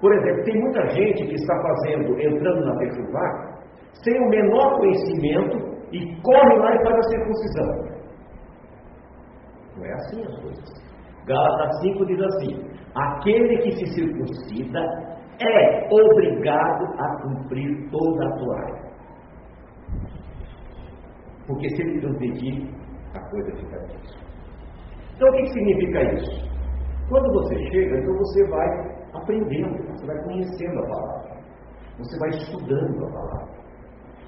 por 0.00 0.14
exemplo, 0.14 0.44
tem 0.44 0.60
muita 0.60 0.86
gente 0.90 1.26
que 1.26 1.34
está 1.34 1.54
fazendo, 1.60 2.20
entrando 2.20 2.64
na 2.64 2.76
Techuvá, 2.76 3.58
sem 4.04 4.16
o 4.16 4.28
menor 4.28 4.78
conhecimento 4.78 5.56
e 5.92 6.22
corre 6.22 6.56
lá 6.58 6.74
e 6.74 6.84
faz 6.84 6.96
a 6.96 7.02
circuncisão. 7.02 7.98
Não 9.76 9.84
é 9.84 9.92
assim 9.92 10.22
as 10.22 10.40
coisas. 10.40 10.88
Gálatas 11.26 11.80
5 11.80 12.06
diz 12.06 12.20
assim: 12.20 12.70
aquele 12.94 13.58
que 13.58 13.72
se 13.72 13.86
circuncida 13.94 14.80
é 15.40 15.88
obrigado 15.90 16.84
a 16.98 17.22
cumprir 17.22 17.90
toda 17.90 18.26
a 18.26 18.38
Torá. 18.38 18.77
Porque 21.48 21.68
se 21.70 21.82
ele 21.82 22.00
transgredir, 22.00 22.68
a 23.14 23.30
coisa 23.30 23.56
fica 23.56 23.78
difícil. 23.86 24.20
Então 25.16 25.28
o 25.28 25.32
que 25.32 25.46
significa 25.46 26.02
isso? 26.12 26.48
Quando 27.08 27.32
você 27.32 27.56
chega, 27.70 27.98
então 27.98 28.14
você 28.18 28.46
vai 28.50 28.68
aprendendo, 29.14 29.82
você 29.88 30.06
vai 30.06 30.22
conhecendo 30.24 30.78
a 30.78 30.86
palavra, 30.86 31.40
você 31.96 32.18
vai 32.18 32.28
estudando 32.28 33.06
a 33.06 33.10
palavra, 33.10 33.58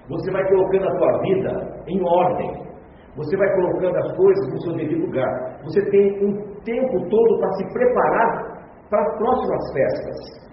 você 0.09 0.33
vai 0.33 0.49
colocando 0.49 0.89
a 0.89 0.99
sua 0.99 1.19
vida 1.21 1.85
em 1.87 2.03
ordem, 2.03 2.71
você 3.17 3.37
vai 3.37 3.55
colocando 3.55 3.97
as 3.99 4.17
coisas 4.17 4.53
no 4.53 4.61
seu 4.63 4.77
devido 4.77 5.05
lugar. 5.05 5.61
Você 5.65 5.91
tem 5.91 6.25
um 6.25 6.55
tempo 6.65 7.09
todo 7.11 7.39
para 7.39 7.53
se 7.53 7.73
preparar 7.75 8.51
para 8.89 9.03
as 9.03 9.19
próximas 9.19 9.73
festas, 9.75 10.51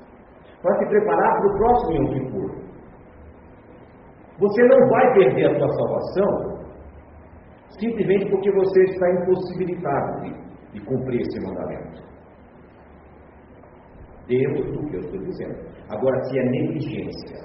para 0.61 0.75
se 0.79 0.85
preparar 0.87 1.37
para 1.37 1.47
o 1.47 1.57
próximo 1.57 1.93
Yom 1.93 2.07
Kippur. 2.13 2.67
Você 4.39 4.63
não 4.63 4.89
vai 4.89 5.13
perder 5.13 5.45
a 5.45 5.59
sua 5.59 5.69
salvação 5.69 6.56
simplesmente 7.79 8.29
porque 8.29 8.51
você 8.51 8.83
está 8.83 9.09
impossibilitado 9.11 10.21
de, 10.21 10.33
de 10.73 10.85
cumprir 10.85 11.21
esse 11.21 11.39
mandamento. 11.41 12.07
dentro 14.27 14.71
do 14.71 14.89
que 14.89 14.95
eu 14.95 15.01
estou 15.01 15.19
dizendo. 15.19 15.55
Agora, 15.89 16.21
se 16.25 16.39
é 16.39 16.43
negligência, 16.43 17.37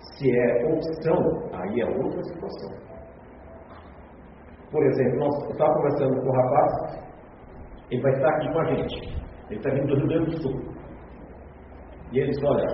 se 0.00 0.30
é 0.30 0.66
opção, 0.66 1.18
aí 1.52 1.80
é 1.80 1.86
outra 1.86 2.22
situação. 2.24 2.72
Por 4.70 4.84
exemplo, 4.86 5.18
nós 5.18 5.50
estava 5.50 5.74
conversando 5.74 6.20
com 6.20 6.28
o 6.28 6.32
rapaz, 6.32 7.00
ele 7.90 8.02
vai 8.02 8.12
estar 8.12 8.28
aqui 8.28 8.52
com 8.52 8.60
a 8.60 8.64
gente. 8.74 9.20
Ele 9.48 9.58
está 9.58 9.70
vindo 9.70 9.86
do 9.86 9.96
Rio 9.96 10.06
Grande 10.06 10.30
do 10.30 10.42
Sul. 10.42 10.60
E 12.12 12.18
ele 12.18 12.30
disse, 12.30 12.44
olha, 12.44 12.66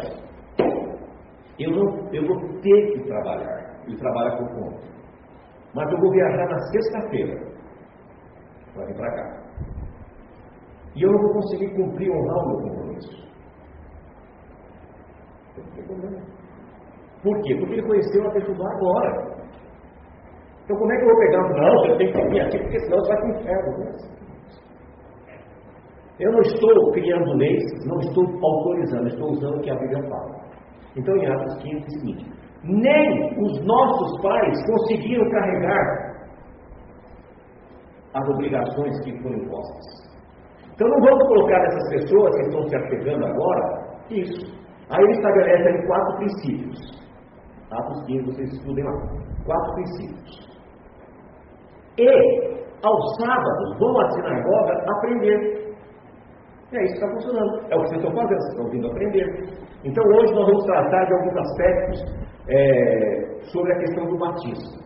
eu, 1.59 1.71
não, 1.71 2.12
eu 2.12 2.26
vou 2.26 2.61
ter 2.61 2.92
que 2.92 3.04
trabalhar. 3.06 3.80
Ele 3.87 3.97
trabalha 3.97 4.37
por 4.37 4.49
conta. 4.49 4.96
Mas 5.76 5.92
eu 5.92 6.00
vou 6.00 6.11
viajar 6.11 6.49
na 6.49 6.59
sexta-feira 6.71 7.37
para 8.73 8.87
vir 8.87 8.97
para 8.97 9.14
cá. 9.14 9.47
E 10.95 11.02
eu 11.02 11.12
não 11.12 11.21
vou 11.21 11.33
conseguir 11.35 11.68
cumprir 11.76 12.11
honrar 12.11 12.38
o 12.38 12.49
meu 12.49 12.68
compromisso. 12.71 13.26
Por 17.23 17.42
quê? 17.42 17.56
Porque 17.56 17.75
ele 17.75 17.87
conheceu 17.87 18.26
a 18.26 18.30
Tejubá 18.30 18.71
agora. 18.73 19.37
Então 20.64 20.78
como 20.78 20.90
é 20.90 20.97
que 20.97 21.02
eu 21.02 21.09
vou 21.09 21.18
pegar? 21.18 21.42
Não, 21.61 21.80
você 21.83 21.97
tem 21.99 22.12
que 22.12 22.28
vir 22.30 22.40
aqui, 22.40 22.59
porque 22.59 22.80
senão 22.80 22.99
você 22.99 23.09
vai 23.09 23.18
para 23.18 23.26
o 23.26 23.40
inferno. 23.40 23.78
Né? 23.78 23.97
Eu 26.18 26.33
não 26.33 26.40
estou 26.40 26.92
criando 26.92 27.35
leis, 27.35 27.62
não 27.85 27.99
estou 27.99 28.25
autorizando, 28.25 29.09
estou 29.09 29.30
usando 29.33 29.59
o 29.59 29.61
que 29.61 29.71
a 29.71 29.75
Bíblia 29.75 30.02
fala. 30.09 30.40
Então 30.97 31.14
em 31.18 31.26
Atos 31.26 31.62
15 31.62 31.75
é 31.75 31.78
o 31.78 31.90
seguinte, 31.90 32.46
nem 32.69 33.39
os 33.39 33.65
nossos 33.65 34.23
pais 34.23 34.67
conseguiram 34.67 35.29
carregar 35.31 36.17
as 38.15 38.29
obrigações 38.29 39.01
que 39.05 39.23
foram 39.23 39.37
impostas. 39.37 40.07
Então 40.75 40.89
não 40.89 41.01
vamos 41.01 41.29
colocar 41.29 41.65
essas 41.65 41.89
pessoas 41.91 42.35
que 42.37 42.43
estão 42.43 42.69
se 42.69 42.77
apegando 42.77 43.27
agora, 43.27 43.87
isso. 44.11 44.57
Aí 44.91 45.03
ele 45.03 45.13
estabelece 45.13 45.69
aí 45.69 45.87
quatro 45.87 46.17
princípios. 46.17 47.07
Atos 47.71 48.07
15, 48.07 48.25
vocês 48.27 48.53
estudem 48.53 48.85
lá. 48.85 48.93
Quatro 49.45 49.75
princípios. 49.75 50.47
E, 51.99 52.11
aos 52.85 53.17
sábados, 53.17 53.79
vão 53.79 53.99
à 54.01 54.11
sinagoga 54.11 54.85
aprender. 54.89 55.57
É 56.73 56.83
isso 56.83 56.95
que 56.95 57.05
está 57.05 57.09
funcionando. 57.09 57.73
É 57.73 57.77
o 57.77 57.83
que 57.83 57.89
vocês 57.89 58.03
estão 58.03 58.15
fazendo, 58.15 58.41
vocês 58.41 58.53
estão 58.53 58.71
vindo 58.71 58.87
aprender. 58.89 59.67
Então 59.85 60.05
hoje 60.05 60.35
nós 60.35 60.47
vamos 60.47 60.65
tratar 60.65 61.05
de 61.05 61.15
alguns 61.15 61.37
aspectos 61.37 62.25
é, 62.49 63.41
sobre 63.53 63.73
a 63.73 63.79
questão 63.79 64.07
do 64.07 64.19
batismo. 64.19 64.81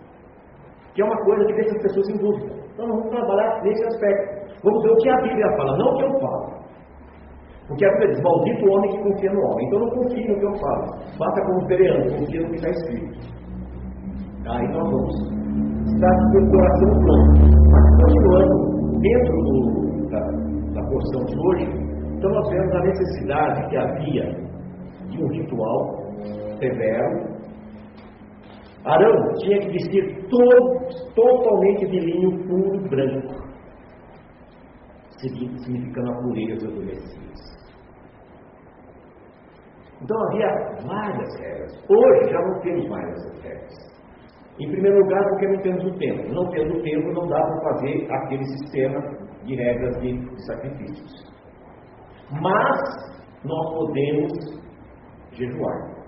Que 0.94 1.02
é 1.02 1.04
uma 1.04 1.24
coisa 1.24 1.44
que 1.46 1.54
deixa 1.54 1.76
as 1.76 1.82
pessoas 1.82 2.08
em 2.08 2.18
dúvida. 2.18 2.60
Então 2.72 2.86
vamos 2.88 3.10
trabalhar 3.10 3.62
nesse 3.62 3.84
aspecto. 3.84 4.40
Vamos 4.64 4.82
ver 4.82 4.90
o 4.90 4.96
que 4.96 5.08
a 5.08 5.16
Bíblia 5.22 5.56
fala, 5.56 5.76
não 5.78 5.86
o 5.86 5.96
que 5.96 6.04
eu 6.04 6.20
falo. 6.20 6.60
Porque 7.68 7.84
a 7.84 7.90
Bíblia 7.92 8.08
diz, 8.08 8.20
maldito 8.22 8.66
o 8.66 8.72
homem 8.72 8.90
que 8.90 9.02
confia 9.02 9.32
no 9.32 9.40
homem. 9.42 9.66
Então 9.66 9.80
não 9.80 9.90
confie 9.90 10.28
no 10.28 10.38
que 10.38 10.44
eu 10.44 10.54
falo. 10.54 10.86
Basta 11.18 11.40
como 11.46 11.66
pereano, 11.66 12.18
confia 12.18 12.40
no 12.40 12.48
que 12.48 12.56
está 12.56 12.70
escrito. 12.70 13.40
Aí 14.48 14.66
nós 14.68 14.90
vamos 14.90 15.14
estar 15.94 16.16
com 16.32 16.38
o 16.38 16.50
coração 16.50 16.90
pronto. 17.04 17.50
Continuando, 18.00 18.70
dentro 19.00 19.36
do, 19.44 20.08
da, 20.10 20.20
da 20.74 20.88
porção 20.88 21.24
de 21.24 21.36
hoje, 21.38 21.90
então 22.16 22.30
nós 22.32 22.50
vemos 22.50 22.74
a 22.74 22.80
necessidade 22.80 23.68
que 23.68 23.76
havia 23.76 24.24
de 25.08 25.22
um 25.22 25.28
ritual 25.28 26.00
severo. 26.58 27.30
Arão 28.84 29.34
tinha 29.38 29.58
que 29.60 29.72
vestir 29.72 30.26
todo, 30.28 31.14
totalmente 31.14 31.86
de 31.86 32.00
linho 32.00 32.30
puro 32.48 32.76
e 32.76 32.88
branco 32.88 33.40
significando 35.20 36.10
a 36.10 36.22
pureza 36.22 36.66
do 36.66 36.80
Messias. 36.80 37.40
Então 40.02 40.16
havia 40.28 40.46
várias 40.86 41.40
regras. 41.40 41.72
Hoje 41.88 42.32
já 42.32 42.40
não 42.40 42.60
temos 42.60 42.88
mais 42.88 43.08
essas 43.10 43.42
regras. 43.42 43.90
Em 44.58 44.70
primeiro 44.70 44.98
lugar, 44.98 45.22
porque 45.30 45.46
não 45.48 45.62
temos 45.62 45.84
o 45.84 45.98
tempo. 45.98 46.32
Não 46.32 46.50
tendo 46.50 46.78
o 46.78 46.82
tempo, 46.82 47.12
não 47.12 47.28
dá 47.28 47.40
para 47.40 47.60
fazer 47.60 48.08
aquele 48.10 48.44
sistema 48.44 49.00
de 49.44 49.54
regras 49.56 50.00
de, 50.00 50.18
de 50.18 50.46
sacrifícios. 50.46 51.30
Mas 52.30 52.78
nós 53.44 53.74
podemos 53.74 54.32
jejuar. 55.32 55.99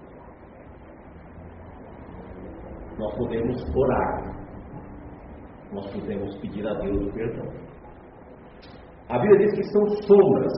Nós 3.03 3.17
podemos 3.17 3.77
orar. 3.77 4.33
Nós 5.73 5.93
podemos 5.93 6.37
pedir 6.38 6.65
a 6.69 6.75
Deus 6.75 7.05
o 7.05 7.12
perdão. 7.12 7.53
A 9.09 9.19
Bíblia 9.19 9.38
diz 9.41 9.55
que 9.57 9.65
são 9.73 9.88
sombras, 10.07 10.53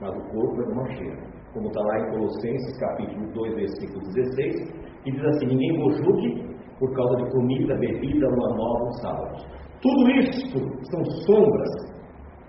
mas 0.00 0.10
o 0.10 0.30
corpo 0.32 0.60
é 0.60 0.72
uma 0.72 0.86
cheira. 0.96 1.22
Como 1.52 1.68
está 1.68 1.80
lá 1.80 2.00
em 2.00 2.10
Colossenses 2.10 2.78
capítulo 2.80 3.32
2, 3.32 3.54
versículo 3.54 4.00
16, 4.12 4.72
que 5.04 5.12
diz 5.12 5.24
assim: 5.24 5.46
Ninguém 5.46 5.78
vos 5.78 5.96
julgue 5.98 6.58
por 6.80 6.92
causa 6.94 7.16
de 7.16 7.30
comida, 7.30 7.78
bebida, 7.78 8.26
lua 8.26 8.56
nova 8.56 8.84
ou 8.84 8.92
sábado. 8.94 9.36
Tudo 9.80 10.10
isso 10.10 10.58
são 10.90 11.04
sombras 11.26 11.70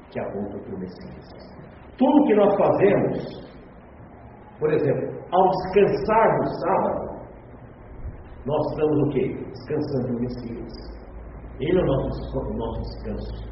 que 0.09 0.19
apontam 0.19 0.59
para 0.61 0.75
o 0.75 0.79
Messias. 0.79 1.27
Tudo 1.99 2.25
que 2.25 2.33
nós 2.33 2.55
fazemos, 2.57 3.47
por 4.59 4.73
exemplo, 4.73 5.19
ao 5.31 5.49
descansar 5.49 6.37
no 6.39 6.45
sábado, 6.45 7.08
nós 8.45 8.71
estamos 8.71 8.97
o 8.97 9.09
quê? 9.09 9.37
Descansando 9.51 10.13
no 10.13 10.19
Messias. 10.21 10.99
Ele 11.59 11.77
é 11.77 11.83
o 11.83 11.85
nosso, 11.85 12.39
o 12.39 12.53
nosso 12.57 12.81
descanso. 12.81 13.49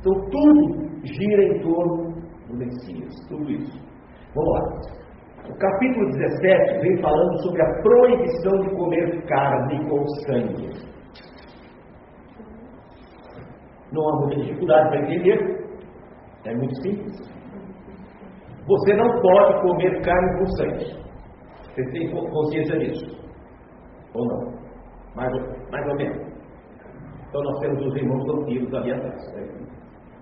Então 0.00 0.12
tudo 0.30 1.04
gira 1.04 1.42
em 1.44 1.60
torno 1.60 2.12
do 2.48 2.56
Messias, 2.56 3.14
tudo 3.28 3.50
isso. 3.50 3.78
Vamos 4.34 4.52
lá. 4.52 5.02
O 5.48 5.58
capítulo 5.58 6.06
17 6.12 6.80
vem 6.80 7.02
falando 7.02 7.42
sobre 7.42 7.62
a 7.62 7.82
proibição 7.82 8.60
de 8.60 8.70
comer 8.76 9.26
carne 9.26 9.88
com 9.88 10.06
sangue. 10.26 10.70
Não 13.92 14.08
há 14.08 14.20
muita 14.20 14.40
dificuldade 14.40 14.88
para 14.88 15.00
entender, 15.02 15.62
é 16.46 16.54
muito 16.54 16.74
simples. 16.82 17.32
Você 18.66 18.94
não 18.94 19.20
pode 19.20 19.62
comer 19.62 20.00
carne 20.02 20.38
com 20.38 20.46
sangue. 20.56 21.02
Você 21.64 21.90
tem 21.90 22.10
consciência 22.10 22.78
disso? 22.78 23.21
Ou 24.14 24.26
não? 24.26 24.52
Mais, 25.14 25.32
mais 25.70 25.86
ou 25.88 25.96
menos. 25.96 26.32
Então 27.28 27.42
nós 27.42 27.60
temos 27.60 27.86
os 27.86 27.96
irmãos 27.96 28.26
vampiros 28.26 28.74
ali 28.74 28.92
atrás. 28.92 29.34
Né? 29.34 29.48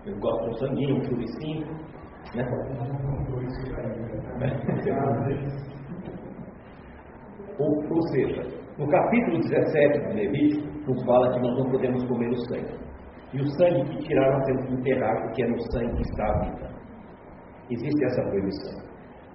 Eu 0.07 0.19
gosto 0.19 0.49
um 0.49 0.55
sanguinho, 0.55 0.97
um 0.97 1.05
churicinho. 1.05 1.67
Né? 2.35 2.45
ou, 7.59 7.69
ou 7.91 8.03
seja, 8.09 8.43
no 8.79 8.89
capítulo 8.89 9.41
17 9.41 9.99
de 9.99 10.15
Levítico, 10.15 10.69
nos 10.87 11.05
fala 11.05 11.33
que 11.33 11.41
nós 11.41 11.59
não 11.59 11.71
podemos 11.71 12.05
comer 12.07 12.31
o 12.31 12.37
sangue. 12.47 12.79
E 13.33 13.41
o 13.41 13.47
sangue 13.59 13.85
que 13.85 13.99
tiraram 14.05 14.41
temos 14.45 14.67
que 14.67 14.75
enterrar, 14.75 15.23
porque 15.23 15.43
é 15.43 15.47
no 15.47 15.61
sangue 15.73 15.95
que 15.97 16.03
está 16.03 16.27
a 16.27 16.39
vida. 16.41 16.71
Existe 17.71 18.05
essa 18.05 18.23
proibição. 18.23 18.83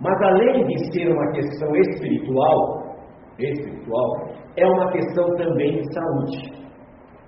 Mas 0.01 0.21
além 0.21 0.65
de 0.65 0.91
ser 0.91 1.11
uma 1.11 1.31
questão 1.31 1.75
espiritual, 1.75 2.97
espiritual, 3.39 4.35
é 4.57 4.65
uma 4.65 4.91
questão 4.91 5.35
também 5.35 5.81
de 5.81 5.93
saúde. 5.93 6.65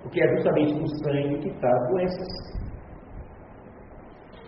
Porque 0.02 0.22
é 0.22 0.28
justamente 0.36 0.74
no 0.74 0.88
sangue 1.04 1.38
que 1.38 1.48
está 1.48 1.68
as 1.68 1.88
doenças. 1.90 2.58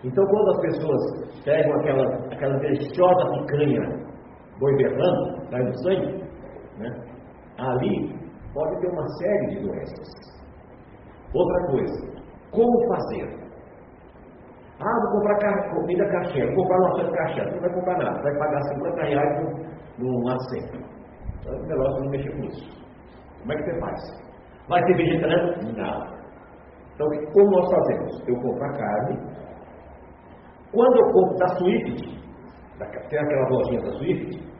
Então, 0.03 0.25
quando 0.25 0.49
as 0.51 0.61
pessoas 0.61 1.43
pegam 1.43 1.73
aquela, 1.79 2.03
aquela 2.33 2.57
deliciosa 2.59 3.31
picanha 3.33 4.01
boi 4.59 4.75
berrando, 4.77 5.49
cai 5.49 5.63
no 5.63 5.73
sangue, 5.83 6.23
né? 6.77 6.89
ali 7.57 8.15
pode 8.53 8.79
ter 8.79 8.87
uma 8.87 9.07
série 9.17 9.47
de 9.47 9.59
doenças. 9.67 10.07
Outra 11.33 11.67
coisa, 11.71 12.11
como 12.51 12.87
fazer? 12.87 13.41
Ah, 14.79 14.99
vou 15.01 15.21
comprar 15.21 15.69
comida 15.73 16.05
caixinha, 16.09 16.45
vou 16.47 16.63
comprar 16.63 16.79
nossa 16.79 17.11
caixinha. 17.11 17.45
Você 17.45 17.55
não 17.55 17.61
vai 17.61 17.73
comprar 17.73 17.97
nada, 17.97 18.21
vai 18.21 18.37
pagar 18.37 18.61
50 18.61 19.03
reais 19.03 19.67
num 19.97 20.27
assento. 20.27 20.90
Então, 21.41 21.53
o 21.53 21.67
negócio 21.67 22.03
não 22.03 22.11
mexer 22.11 22.31
com 22.31 22.43
isso. 22.45 22.69
Como 23.41 23.53
é 23.53 23.55
que 23.57 23.63
você 23.63 23.79
faz? 23.79 24.31
Vai 24.69 24.83
ser 24.85 24.95
vegetariano? 24.95 25.73
Não. 25.75 26.21
Então, 26.93 27.07
como 27.33 27.51
nós 27.51 27.71
fazemos? 27.71 28.27
Eu 28.27 28.35
compro 28.35 28.63
a 28.63 28.71
carne, 28.73 29.31
quando 30.71 30.97
eu 30.97 31.11
compro 31.11 31.37
da 31.37 31.47
Swift, 31.57 32.21
tem 33.09 33.19
aquela 33.19 33.49
lojinha 33.49 33.81
da 33.81 33.91
Swift, 33.97 34.51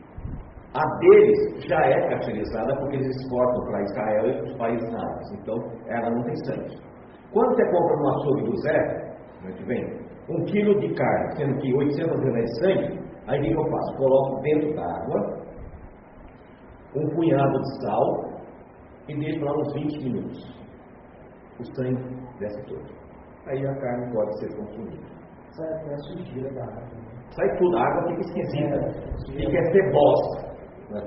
a 0.73 0.97
deles 0.99 1.67
já 1.67 1.79
é 1.85 2.01
caracterizada 2.01 2.75
porque 2.79 2.95
eles 2.95 3.07
exportam 3.07 3.63
para 3.65 3.81
Israel 3.81 4.29
e 4.29 4.33
para 4.33 4.43
os 4.43 4.57
países 4.57 4.93
árabes. 4.93 5.31
Então, 5.33 5.55
ela 5.87 6.09
não 6.09 6.23
tem 6.23 6.35
sangue. 6.45 6.77
Quando 7.31 7.55
você 7.55 7.71
compra 7.71 7.95
no 7.97 8.09
açougue 8.09 8.43
do 8.43 8.57
Zé, 8.57 9.11
que 9.55 9.65
vem, 9.65 10.01
um 10.29 10.43
quilo 10.45 10.79
de 10.79 10.93
carne, 10.93 11.35
sendo 11.37 11.57
que 11.59 11.73
800 11.73 12.21
ml 12.21 12.43
de 12.43 12.59
sangue, 12.59 12.99
aí 13.27 13.39
o 13.39 13.41
que 13.41 13.53
eu 13.53 13.71
faço? 13.71 13.97
Coloco 13.97 14.41
dentro 14.41 14.75
da 14.75 14.83
água 14.83 15.40
um 16.95 17.15
punhado 17.15 17.59
de 17.59 17.81
sal 17.81 18.31
e 19.07 19.17
deixo 19.17 19.43
lá 19.43 19.57
uns 19.57 19.73
20 19.73 20.03
minutos. 20.03 20.61
O 21.59 21.63
sangue 21.75 22.03
desce 22.39 22.63
todo. 22.67 22.85
Aí 23.47 23.65
a 23.65 23.75
carne 23.75 24.13
pode 24.13 24.39
ser 24.39 24.55
consumida 24.55 25.21
sai 25.53 25.73
até 25.73 25.93
a 25.93 25.97
sujeira 25.97 26.53
da 26.53 26.63
água. 26.63 26.83
Sai 27.31 27.57
tudo, 27.57 27.77
a 27.77 27.81
água 27.81 28.09
fica 28.09 28.21
esquisita, 28.21 28.77
fica 29.25 29.63
cebosa. 29.71 30.55
Né? 30.89 31.01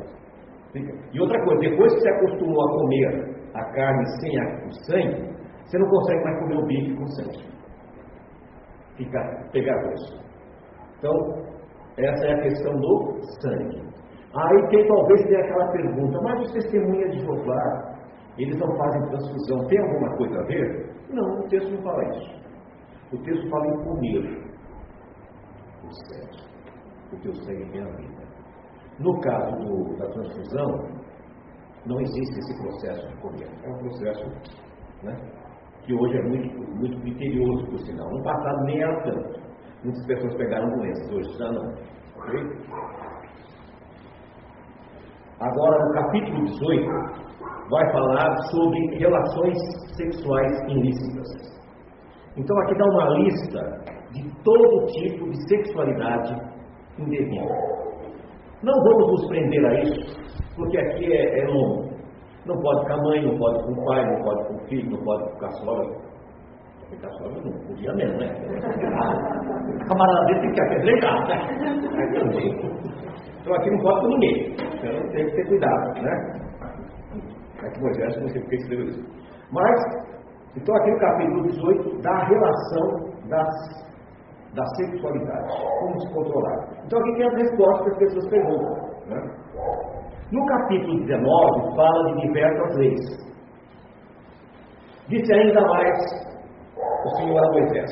E 1.13 1.21
outra 1.21 1.45
coisa, 1.45 1.61
depois 1.61 1.93
que 1.95 2.01
você 2.01 2.09
acostumou 2.11 2.63
a 2.63 2.79
comer 2.79 3.35
a 3.55 3.65
carne 3.73 4.07
sem 4.21 4.41
a, 4.41 4.67
o 4.67 4.73
sangue, 4.87 5.35
você 5.65 5.79
não 5.79 5.89
consegue 5.89 6.25
mais 6.25 6.39
comer 6.41 6.57
o 6.57 6.67
bife 6.67 6.97
com 6.97 7.07
sangue. 7.09 7.45
Fica 8.97 9.49
pegajoso. 9.53 10.23
Então, 10.99 11.15
essa 11.99 12.27
é 12.27 12.33
a 12.33 12.43
questão 12.43 12.73
do 12.73 13.21
sangue. 13.41 13.94
Aí 14.37 14.69
quem 14.69 14.87
talvez 14.89 15.25
tenha 15.27 15.41
aquela 15.41 15.71
pergunta, 15.71 16.21
mas 16.23 16.41
os 16.43 16.53
testemunhas 16.53 17.13
de 17.13 17.21
Jeová, 17.21 17.95
eles 18.37 18.59
não 18.59 18.77
fazem 18.77 19.09
transfusão, 19.11 19.67
tem 19.69 19.79
alguma 19.79 20.17
coisa 20.17 20.41
a 20.41 20.45
ver? 20.47 20.91
Não, 21.11 21.41
o 21.41 21.49
texto 21.49 21.71
não 21.71 21.83
fala 21.83 22.05
isso. 22.17 22.45
O 23.13 23.19
texto 23.23 23.49
fala 23.49 23.67
em 23.67 23.85
comer 23.85 24.55
o 25.85 25.91
sangue. 25.91 26.45
O 27.13 27.21
teu 27.21 27.35
sangue 27.35 27.71
tem 27.71 27.81
a 27.81 27.97
vida. 27.97 28.25
No 28.99 29.21
caso 29.21 29.57
do, 29.57 29.97
da 29.99 30.07
transfusão, 30.09 30.95
não 31.87 32.01
existe 32.01 32.39
esse 32.39 32.63
processo 32.63 33.09
de 33.09 33.17
comer. 33.21 33.49
É 33.63 33.69
um 33.71 33.79
processo 33.79 34.25
né, 35.05 35.17
que 35.83 35.95
hoje 35.95 36.17
é 36.17 36.23
muito, 36.23 36.77
muito 36.77 37.01
criterioso, 37.03 37.67
por 37.67 37.79
sinal. 37.81 38.11
No 38.11 38.23
passado 38.25 38.65
nem 38.65 38.83
era 38.83 39.03
tanto. 39.03 39.41
Muitas 39.85 40.07
pessoas 40.07 40.35
pegaram 40.37 40.69
doenças, 40.71 41.11
hoje 41.13 41.39
já 41.39 41.53
não. 41.53 41.73
Okay? 42.17 43.04
Agora, 45.41 45.85
no 45.85 45.93
capítulo 45.95 46.45
18, 46.45 46.87
vai 47.71 47.93
falar 47.93 48.37
sobre 48.51 48.97
relações 48.99 49.59
sexuais 49.97 50.53
ilícitas. 50.69 51.27
Então, 52.37 52.57
aqui 52.61 52.79
dá 52.79 52.85
uma 52.85 53.09
lista 53.19 53.61
de 54.13 54.23
todo 54.45 54.87
tipo 54.87 55.29
de 55.31 55.49
sexualidade 55.49 56.35
indevida. 56.99 57.75
Não 58.63 58.75
vamos 58.83 59.11
nos 59.11 59.29
prender 59.29 59.65
a 59.67 59.81
isso, 59.81 60.17
porque 60.57 60.79
aqui 60.79 61.13
é, 61.13 61.41
é 61.41 61.47
longo. 61.49 61.93
Não 62.47 62.61
pode 62.61 62.87
com 62.87 62.93
a 62.93 62.97
mãe, 63.03 63.23
não 63.25 63.37
pode 63.39 63.65
com 63.65 63.73
o 63.73 63.85
pai, 63.87 64.05
não 64.05 64.23
pode 64.23 64.49
com 64.49 64.55
o 64.55 64.69
filho, 64.69 64.91
não 64.91 65.05
pode 65.05 65.39
com 65.39 65.47
a 65.47 65.51
sogra. 65.51 66.05
A 67.03 67.11
sogra 67.19 67.43
não 67.43 67.67
podia 67.67 67.93
mesmo, 67.95 68.19
né? 68.19 68.29
A 69.81 69.85
camarada 69.89 70.25
dele 70.27 70.41
tem 70.41 70.53
que 70.53 70.61
apedrejar, 70.61 71.27
né? 71.27 71.37
Então 73.45 73.57
aqui 73.57 73.71
não 73.71 73.79
pode 73.81 74.01
com 74.01 74.09
ninguém. 74.09 74.57
Então 74.57 75.11
tem 75.11 75.27
que 75.27 75.37
ter 75.37 75.49
cuidado, 75.49 76.01
né? 76.01 76.45
Aqui 77.63 77.81
Moisés 77.83 78.17
não 78.19 78.29
sei 78.29 78.41
porque 78.41 78.57
escreveu 78.57 78.87
isso. 78.87 79.05
Mas, 79.53 79.81
então 80.57 80.75
aqui 80.77 80.91
no 80.91 80.99
capítulo 80.99 81.43
18, 81.43 82.01
dá 82.01 82.11
a 82.11 82.25
relação 82.25 83.29
das, 83.29 83.49
da 84.55 84.65
sexualidade, 84.77 85.53
como 85.79 86.01
se 86.01 86.15
controlar. 86.15 86.69
Então 86.87 86.99
aqui 86.99 87.17
tem 87.17 87.27
as 87.27 87.35
respostas 87.35 87.85
que 87.85 87.91
as 87.91 87.99
pessoas 87.99 88.29
perguntam. 88.31 88.95
Né? 89.09 89.21
No 90.33 90.47
capítulo 90.47 91.01
19, 91.01 91.77
fala 91.77 92.15
de 92.15 92.27
diversas 92.27 92.77
leis. 92.79 93.25
Disse 95.09 95.35
ainda 95.35 95.61
mais 95.61 95.99
o 97.05 97.09
Senhor 97.17 97.45
a 97.45 97.53
Moisés: 97.53 97.91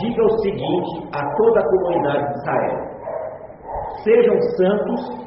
Diga 0.00 0.24
o 0.24 0.38
seguinte 0.38 1.10
a 1.14 1.34
toda 1.36 1.60
a 1.60 1.68
comunidade 1.68 2.32
de 2.32 2.38
Israel: 2.38 2.91
Sejam 4.02 4.40
santos, 4.56 5.22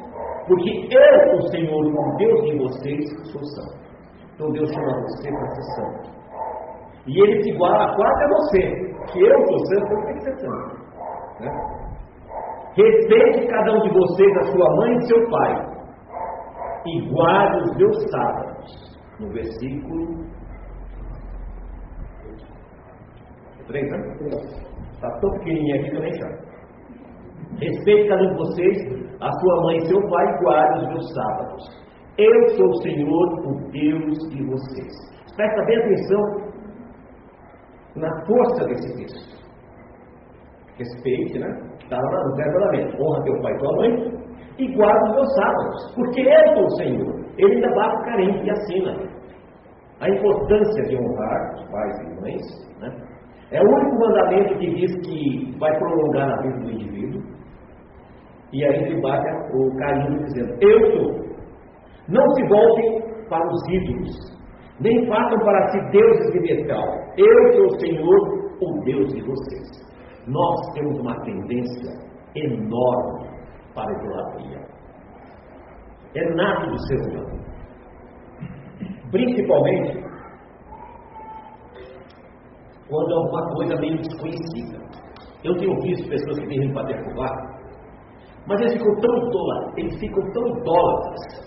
porque 0.46 0.88
eu, 0.90 1.36
o 1.36 1.42
Senhor, 1.48 1.86
o 1.86 2.16
Deus 2.16 2.42
de 2.44 2.58
vocês, 2.58 3.30
sou 3.32 3.42
santo. 3.42 3.86
Então 4.34 4.52
Deus 4.52 4.70
chama 4.70 5.00
você 5.02 5.30
para 5.30 5.48
ser 5.54 5.62
santo. 5.74 6.10
E 7.06 7.20
ele 7.20 7.42
se 7.42 7.50
iguala 7.50 7.94
quase 7.94 8.24
a 8.24 8.28
você, 8.28 8.60
que 9.12 9.20
eu 9.20 9.46
sou 9.46 9.66
santo, 9.66 9.92
eu 9.92 10.02
tenho 10.04 10.14
que 10.14 10.24
ser 10.24 10.36
santo. 10.40 10.76
Né? 11.40 11.50
Respeite 12.76 13.46
cada 13.46 13.72
um 13.72 13.80
de 13.82 13.90
vocês 13.90 14.36
a 14.36 14.42
sua 14.52 14.76
mãe 14.76 14.96
e 14.96 15.06
seu 15.06 15.30
pai, 15.30 15.66
e 16.86 17.08
guarde 17.08 17.70
os 17.70 17.76
meus 17.76 18.10
sábados. 18.10 18.96
No 19.18 19.32
versículo 19.32 20.26
3, 23.66 23.90
né? 23.90 23.98
Está 24.92 25.10
tão 25.20 25.30
pequenininho 25.38 25.80
aqui 25.80 25.90
que 25.90 25.96
eu 25.96 26.02
nem 26.02 26.12
chamo. 26.14 26.45
Respeite 27.60 28.08
cada 28.08 28.22
um 28.22 28.30
de 28.30 28.36
vocês, 28.36 28.76
a 29.20 29.30
sua 29.32 29.62
mãe 29.62 29.76
e 29.78 29.86
seu 29.86 30.00
pai, 30.08 30.38
guarde 30.42 30.84
os 30.84 30.88
meus 30.88 31.14
sábados. 31.14 31.86
Eu 32.18 32.48
sou 32.56 32.66
o 32.66 32.82
Senhor, 32.82 33.26
o 33.46 33.70
Deus 33.70 34.18
de 34.30 34.44
vocês. 34.44 34.92
Presta 35.36 35.64
bem 35.64 35.76
atenção 35.78 36.46
na 37.96 38.26
força 38.26 38.66
desse 38.66 38.96
texto. 38.96 39.36
Respeite, 40.78 41.38
né? 41.38 41.48
Está 41.82 41.96
lá 41.96 42.24
no 42.24 42.36
verdadeiramente. 42.36 43.02
Honra 43.02 43.22
teu 43.24 43.42
pai 43.42 43.52
e 43.52 43.58
tua 43.58 43.76
mãe, 43.76 44.16
e 44.58 44.74
guarda 44.74 45.04
os 45.04 45.14
meus 45.14 45.34
sábados, 45.34 45.94
porque 45.94 46.20
eu 46.20 46.54
sou 46.54 46.64
o 46.64 46.76
Senhor. 46.76 47.26
Ele 47.38 47.54
ainda 47.54 47.74
bate 47.74 48.04
carente 48.04 48.46
e 48.46 48.50
assina. 48.50 49.16
A 50.00 50.10
importância 50.10 50.82
de 50.84 50.96
honrar 50.96 51.54
os 51.54 51.70
pais 51.70 52.00
e 52.00 52.20
mães, 52.20 52.42
né? 52.80 53.16
É 53.50 53.60
o 53.60 53.64
único 53.64 54.00
mandamento 54.00 54.58
que 54.58 54.74
diz 54.74 54.94
que 55.06 55.56
vai 55.58 55.78
prolongar 55.78 56.30
a 56.30 56.42
vida 56.42 56.58
do 56.58 56.70
indivíduo. 56.70 57.22
E 58.52 58.64
aí 58.64 58.84
ele 58.84 59.00
bate 59.00 59.28
o 59.54 59.76
carinho 59.76 60.24
dizendo: 60.24 60.56
Eu 60.60 60.92
sou. 60.92 61.26
Não 62.08 62.28
se 62.34 62.48
voltem 62.48 63.02
para 63.28 63.44
os 63.46 63.68
ídolos, 63.68 64.36
nem 64.80 65.06
façam 65.08 65.38
para 65.40 65.68
si 65.70 65.90
deuses 65.90 66.32
de 66.32 66.40
metal. 66.40 66.84
Eu 67.16 67.52
sou 67.54 67.66
o 67.66 67.80
Senhor, 67.80 68.18
o 68.60 68.84
Deus 68.84 69.12
de 69.12 69.22
vocês. 69.22 69.86
Nós 70.28 70.72
temos 70.74 71.00
uma 71.00 71.20
tendência 71.22 71.92
enorme 72.36 73.28
para 73.74 73.90
a 73.90 73.98
idolatria. 73.98 74.60
É 76.14 76.34
nato 76.34 76.70
do 76.70 76.78
ser 76.86 77.00
humano. 77.10 77.46
Principalmente 79.10 80.06
quando 82.88 83.10
é 83.10 83.14
alguma 83.16 83.54
coisa 83.54 83.76
meio 83.80 83.96
desconhecida. 83.98 84.78
Eu 85.44 85.56
tenho 85.56 85.80
visto 85.82 86.08
pessoas 86.08 86.38
que 86.38 86.46
têm 86.46 86.60
vindo 86.60 86.74
para 86.74 86.86
derrubar, 86.86 87.55
mas 88.46 88.60
eles 88.60 88.74
ficam 88.74 88.94
tão 89.00 89.16
idólatras, 89.28 89.78
eles 89.78 89.98
ficam 89.98 90.32
tão 90.32 90.46
idólatras. 90.46 91.46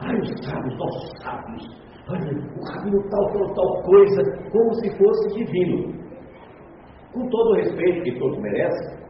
Ai, 0.00 0.16
os 0.18 0.46
sábios, 0.46 0.78
nossos 0.78 1.22
sábios, 1.22 1.62
olha, 2.08 2.32
o 2.56 2.72
rabino 2.72 3.08
tal 3.10 3.32
falou 3.32 3.54
tal 3.54 3.82
coisa, 3.82 4.22
como 4.50 4.74
se 4.74 4.98
fosse 4.98 5.28
divino. 5.34 6.00
Com 7.12 7.28
todo 7.28 7.50
o 7.50 7.54
respeito 7.54 8.02
que 8.04 8.18
todos 8.18 8.38
merecem, 8.38 9.00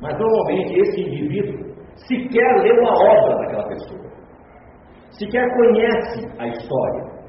mas 0.00 0.18
normalmente 0.18 0.80
esse 0.80 1.00
indivíduo 1.00 1.74
sequer 2.08 2.62
leu 2.62 2.88
a 2.88 2.92
obra 2.92 3.36
daquela 3.36 3.68
pessoa, 3.68 4.10
sequer 5.10 5.46
conhece 5.54 6.26
a 6.38 6.48
história. 6.48 7.20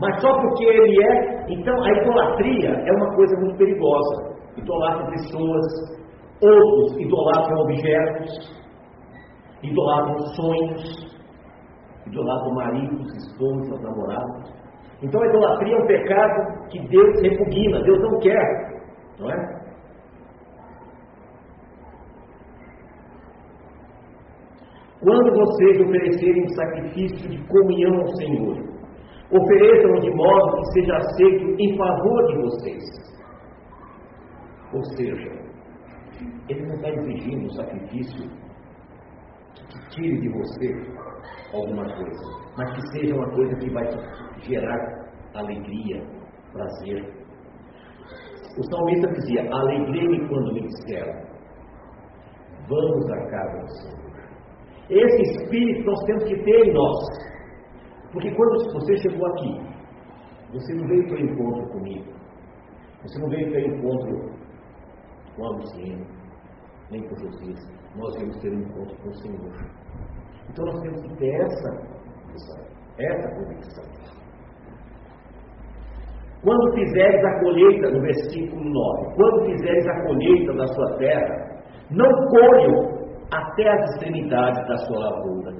Mas 0.00 0.20
só 0.20 0.32
porque 0.40 0.64
ele 0.64 1.04
é, 1.04 1.44
então 1.48 1.74
a 1.82 1.92
idolatria 2.00 2.70
é 2.70 2.92
uma 2.92 3.14
coisa 3.16 3.36
muito 3.40 3.56
perigosa. 3.56 4.38
Idolatram 4.56 5.10
pessoas, 5.10 5.97
outros 6.40 6.98
idolatram 6.98 7.60
objetos, 7.62 8.58
idolatram 9.62 10.18
sonhos, 10.34 11.08
idolatram 12.06 12.54
maridos, 12.54 13.16
esposas, 13.16 13.80
namorados. 13.82 14.52
Então 15.02 15.22
a 15.22 15.26
idolatria 15.26 15.74
é 15.74 15.78
um 15.78 15.86
pecado 15.86 16.68
que 16.70 16.88
Deus 16.88 17.20
repugna, 17.22 17.82
Deus 17.82 18.00
não 18.00 18.18
quer, 18.18 18.82
não 19.18 19.30
é? 19.30 19.58
Quando 25.00 25.32
vocês 25.32 25.80
oferecerem 25.80 26.44
um 26.44 26.48
sacrifício 26.48 27.30
de 27.30 27.46
comunhão 27.46 28.00
ao 28.00 28.08
Senhor, 28.16 28.56
ofereçam 29.30 29.92
de 30.00 30.10
modo 30.10 30.56
que 30.56 30.72
seja 30.72 30.96
aceito 30.96 31.54
em 31.60 31.76
favor 31.76 32.26
de 32.26 32.36
vocês. 32.42 32.84
Ou 34.74 34.84
seja, 34.96 35.47
ele 36.48 36.66
não 36.66 36.74
está 36.74 36.88
exigindo 36.90 37.46
um 37.46 37.50
sacrifício 37.50 38.30
que 39.68 39.90
tire 39.90 40.20
de 40.20 40.28
você 40.28 40.74
alguma 41.52 41.84
coisa, 41.84 42.52
mas 42.56 42.72
que 42.74 42.98
seja 42.98 43.14
uma 43.14 43.30
coisa 43.30 43.54
que 43.56 43.70
vai 43.70 43.84
gerar 44.42 44.98
alegria, 45.34 46.02
prazer. 46.52 47.18
O 48.58 48.62
salmista 48.70 49.12
dizia: 49.12 49.48
Alegrei-me 49.52 50.28
quando 50.28 50.52
me 50.54 50.62
disseram, 50.62 51.12
vamos 52.68 53.10
à 53.10 53.26
casa 53.30 53.58
do 53.60 53.70
Senhor. 53.72 54.08
Esse 54.90 55.22
espírito 55.22 55.84
nós 55.84 56.04
temos 56.06 56.24
que 56.24 56.42
ter 56.42 56.66
em 56.66 56.72
nós. 56.72 57.28
Porque 58.12 58.34
quando 58.34 58.72
você 58.72 58.96
chegou 58.96 59.26
aqui, 59.26 59.60
você 60.52 60.74
não 60.74 60.88
veio 60.88 61.06
para 61.08 61.16
o 61.16 61.20
encontro 61.20 61.68
comigo. 61.72 62.12
Você 63.02 63.18
não 63.20 63.28
veio 63.28 63.50
para 63.50 63.60
o 63.60 63.76
encontro 63.76 64.38
com 65.36 65.44
a 65.44 65.50
Luciene, 65.50 66.06
nem 66.90 67.02
com 67.08 67.16
Josias. 67.16 67.60
Nós 67.96 68.16
viemos 68.16 68.36
ter 68.40 68.50
um 68.52 68.60
encontro 68.60 68.96
com 69.02 69.08
o 69.08 69.14
Senhor. 69.14 69.52
Então 70.50 70.64
nós 70.64 70.80
temos 70.80 71.02
que 71.02 71.16
ter 71.16 71.34
essa, 71.34 71.70
essa, 72.34 72.68
essa 72.98 73.34
convicção. 73.34 73.98
Quando 76.42 76.74
fizeres 76.74 77.24
a 77.24 77.40
colheita, 77.40 77.90
no 77.90 78.00
versículo 78.00 78.64
9, 78.64 79.14
quando 79.16 79.46
fizeres 79.46 79.86
a 79.88 80.02
colheita 80.04 80.52
da 80.54 80.66
sua 80.68 80.96
terra, 80.98 81.62
não 81.90 82.08
colham 82.28 82.98
até 83.32 83.68
as 83.68 83.90
extremidades 83.90 84.68
da 84.68 84.76
sua 84.76 84.98
lavoura, 84.98 85.52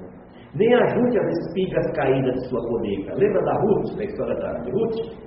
nem 0.54 0.74
ajunte 0.74 1.18
as 1.18 1.38
espigas 1.38 1.92
caídas 1.94 2.34
de 2.34 2.48
sua 2.48 2.60
colheita. 2.68 3.14
Lembra 3.14 3.42
da 3.44 3.60
Ruth, 3.60 3.96
da 3.96 4.04
história 4.04 4.34
da 4.36 4.52
Ruth? 4.70 5.18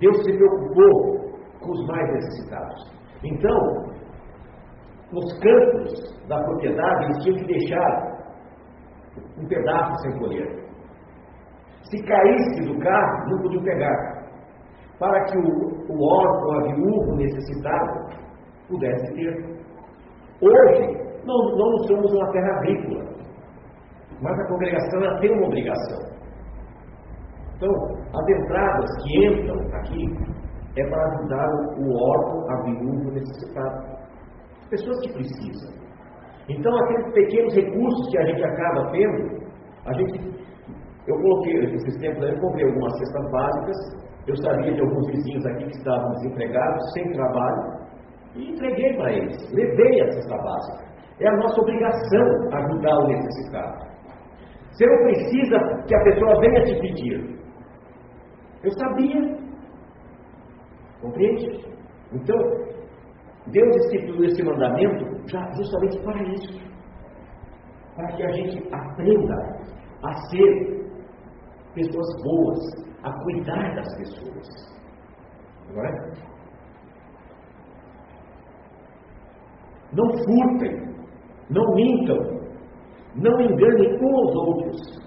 Deus 0.00 0.16
se 0.24 0.36
preocupou 0.36 1.32
com 1.60 1.70
os 1.70 1.86
mais 1.86 2.12
necessitados. 2.12 2.92
Então, 3.22 3.91
nos 5.12 5.38
campos 5.40 6.26
da 6.28 6.42
propriedade, 6.42 7.04
eles 7.04 7.22
tinham 7.22 7.38
que 7.38 7.46
deixar 7.46 8.12
um 9.38 9.46
pedaço 9.46 10.02
sem 10.02 10.18
colher. 10.18 10.62
Se 11.90 12.02
caísse 12.04 12.62
do 12.64 12.78
carro, 12.78 13.30
não 13.30 13.42
podiam 13.42 13.62
pegar. 13.62 14.22
Para 14.98 15.24
que 15.24 15.36
o, 15.36 15.92
o 15.92 16.02
órfão, 16.02 16.52
a 16.52 16.74
viúva, 16.74 17.16
necessitado, 17.16 18.22
pudesse 18.68 19.14
ter. 19.14 19.52
Hoje, 20.40 21.02
não, 21.26 21.36
não 21.56 21.78
somos 21.86 22.12
uma 22.12 22.32
terra 22.32 22.56
agrícola, 22.58 23.04
mas 24.22 24.38
a 24.38 24.48
congregação 24.48 25.02
ela 25.02 25.20
tem 25.20 25.32
uma 25.32 25.46
obrigação. 25.46 26.12
Então, 27.56 27.70
as 28.14 28.28
entradas 28.28 28.90
que 29.02 29.26
entram 29.26 29.56
aqui 29.76 30.42
é 30.76 30.88
para 30.88 31.04
ajudar 31.12 31.48
o 31.78 31.92
órfão, 31.92 32.50
a 32.50 32.62
viúva, 32.64 33.10
necessitado. 33.12 33.91
Pessoas 34.72 34.98
que 35.00 35.12
precisam. 35.12 35.70
Então, 36.48 36.74
aqueles 36.74 37.12
pequenos 37.12 37.54
recursos 37.54 38.10
que 38.10 38.18
a 38.18 38.24
gente 38.24 38.42
acaba 38.42 38.90
tendo, 38.90 39.42
a 39.84 39.92
gente. 39.92 40.32
Eu 41.06 41.14
coloquei, 41.16 41.74
esses 41.74 42.00
tempos 42.00 42.26
eu 42.26 42.40
comprei 42.40 42.64
algumas 42.64 42.98
cestas 42.98 43.30
básicas. 43.30 43.76
Eu 44.26 44.36
sabia 44.36 44.72
de 44.72 44.80
alguns 44.80 45.06
vizinhos 45.08 45.44
aqui 45.44 45.64
que 45.66 45.76
estavam 45.76 46.10
desempregados, 46.12 46.92
sem 46.94 47.12
trabalho, 47.12 47.62
e 48.34 48.50
entreguei 48.50 48.96
para 48.96 49.12
eles. 49.12 49.36
Levei 49.52 50.00
a 50.00 50.12
cesta 50.12 50.38
básica. 50.38 50.84
É 51.20 51.28
a 51.28 51.36
nossa 51.36 51.60
obrigação 51.60 52.54
ajudar 52.54 52.98
o 52.98 53.08
necessitado. 53.08 53.92
Você 54.70 54.86
não 54.86 55.02
precisa 55.02 55.58
que 55.86 55.94
a 55.94 56.04
pessoa 56.04 56.40
venha 56.40 56.64
te 56.64 56.80
pedir. 56.80 57.38
Eu 58.64 58.70
sabia. 58.70 59.36
Compreende? 61.02 61.62
Então, 62.12 62.38
Deus 63.48 63.76
instituiu 63.76 64.24
esse 64.24 64.42
mandamento 64.42 65.04
justamente 65.56 65.98
para 66.04 66.22
isso. 66.22 66.60
Para 67.96 68.12
que 68.12 68.22
a 68.22 68.30
gente 68.32 68.68
aprenda 68.72 69.34
a 70.04 70.12
ser 70.30 70.82
pessoas 71.74 72.22
boas, 72.22 72.58
a 73.02 73.12
cuidar 73.24 73.74
das 73.74 73.96
pessoas. 73.96 74.48
Não 75.68 75.84
é? 75.84 76.32
Não 79.92 80.08
furtem, 80.24 80.92
não 81.50 81.74
mintam, 81.74 82.16
não 83.14 83.40
enganem 83.40 83.94
uns 83.94 84.14
aos 84.14 84.36
outros, 84.36 85.02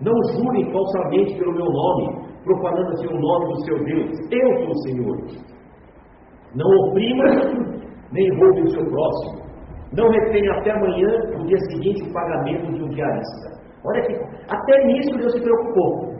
não 0.00 0.14
jurem 0.32 0.72
falsamente 0.72 1.36
pelo 1.36 1.52
meu 1.52 1.66
nome, 1.66 2.22
profanando 2.44 2.92
assim 2.92 3.08
o 3.08 3.20
nome 3.20 3.46
do 3.46 3.64
seu 3.64 3.84
Deus. 3.84 4.10
Eu 4.30 4.64
sou 4.64 4.70
o 4.70 4.82
Senhor. 4.82 5.52
Não 6.54 6.66
oprima, 6.66 7.24
nem 8.12 8.38
roube 8.38 8.62
o 8.62 8.70
seu 8.70 8.84
próximo. 8.90 9.42
Não 9.92 10.08
retenha 10.08 10.52
até 10.58 10.70
amanhã, 10.70 11.08
no 11.36 11.46
dia 11.46 11.58
seguinte, 11.70 12.08
o 12.08 12.12
pagamento 12.12 12.72
de 12.72 12.82
um 12.82 12.88
diarista. 12.88 13.52
Olha 13.84 14.02
que 14.02 14.14
até 14.48 14.84
nisso 14.86 15.18
Deus 15.18 15.32
se 15.32 15.42
preocupou. 15.42 16.12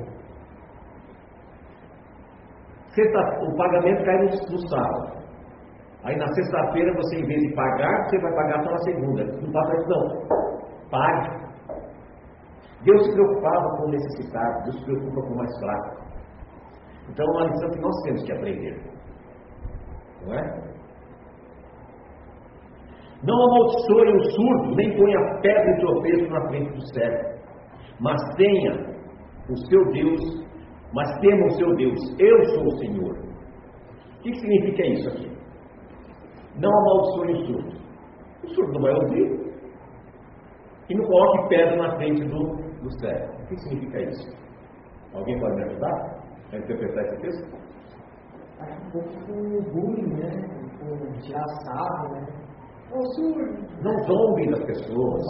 Sexta, 2.95 3.19
o 3.41 3.57
pagamento 3.57 4.05
cai 4.05 4.17
no, 4.19 4.25
no 4.25 4.69
sábado. 4.69 5.23
Aí 6.05 6.17
na 6.17 6.27
sexta-feira 6.35 6.93
você, 6.95 7.21
em 7.21 7.27
vez 7.27 7.41
de 7.41 7.55
pagar, 7.55 8.05
você 8.05 8.19
vai 8.19 8.35
pagar 8.35 8.65
só 8.65 8.71
na 8.71 8.79
segunda. 8.79 9.25
Não 9.25 9.53
passa 9.53 9.75
isso 9.77 9.89
não. 9.89 10.89
Pague. 10.91 11.43
Deus 12.85 13.07
se 13.07 13.13
preocupava 13.13 13.77
com 13.77 13.85
o 13.85 13.91
necessitado, 13.91 14.65
Deus 14.65 14.79
se 14.79 14.85
preocupa 14.85 15.23
com 15.23 15.35
o 15.35 15.37
mais 15.37 15.59
fraco. 15.61 16.03
Então 17.09 17.25
é 17.25 17.31
uma 17.31 17.47
lição 17.47 17.71
que 17.71 17.81
nós 17.81 18.03
temos 18.03 18.23
que 18.25 18.33
aprender. 18.33 18.83
Não 20.27 20.35
é? 20.35 20.72
Não 23.25 23.35
amaldiçoe 23.35 24.17
o 24.17 24.25
surdo, 24.31 24.75
nem 24.75 24.97
ponha 24.97 25.41
pedra 25.41 25.71
e 25.71 25.81
tropeço 25.81 26.31
na 26.31 26.49
frente 26.49 26.73
do 26.73 26.95
cego. 26.95 27.39
Mas 28.01 28.21
tenha 28.37 28.73
o 29.49 29.57
seu 29.69 29.93
Deus, 29.93 30.21
mas 30.93 31.21
tema 31.21 31.47
o 31.47 31.51
seu 31.51 31.75
Deus. 31.77 32.01
Eu 32.19 32.45
sou 32.47 32.65
o 32.65 32.79
Senhor. 32.79 33.17
O 34.19 34.23
que 34.23 34.35
significa 34.35 34.87
isso 34.87 35.09
aqui? 35.09 35.31
Não 36.57 36.71
amaldiçoe 36.71 37.33
o 37.33 37.47
surdo. 37.47 37.79
O 38.45 38.49
surdo 38.49 38.73
não 38.73 38.83
vai 38.83 38.95
ouvir. 38.95 39.43
E 40.89 40.95
não 40.95 41.05
coloque 41.07 41.49
pedra 41.49 41.77
na 41.77 41.97
frente 41.97 42.25
do, 42.25 42.57
do 42.83 43.01
cego. 43.01 43.33
O 43.43 43.47
que 43.47 43.57
significa 43.63 44.01
isso? 44.01 44.37
Alguém 45.15 45.39
pode 45.39 45.57
me 45.57 45.65
ajudar? 45.65 46.23
a 46.53 46.59
interpretar 46.59 47.05
esse 47.05 47.17
texto? 47.23 47.57
Acho 48.61 48.81
um 48.81 48.91
pouco 48.91 49.73
bullying, 49.73 50.15
né? 50.15 50.31
Um 50.83 51.21
tirar 51.21 51.47
sarro, 51.65 52.13
né? 52.13 52.27
Não 53.83 54.03
zombe 54.05 54.51
das 54.51 54.65
pessoas. 54.65 55.23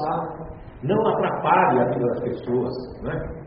Não 0.83 1.07
atrapalhe 1.07 1.81
a 1.81 1.85
vida 1.91 2.07
das 2.07 2.21
pessoas, 2.23 2.75
né? 3.03 3.43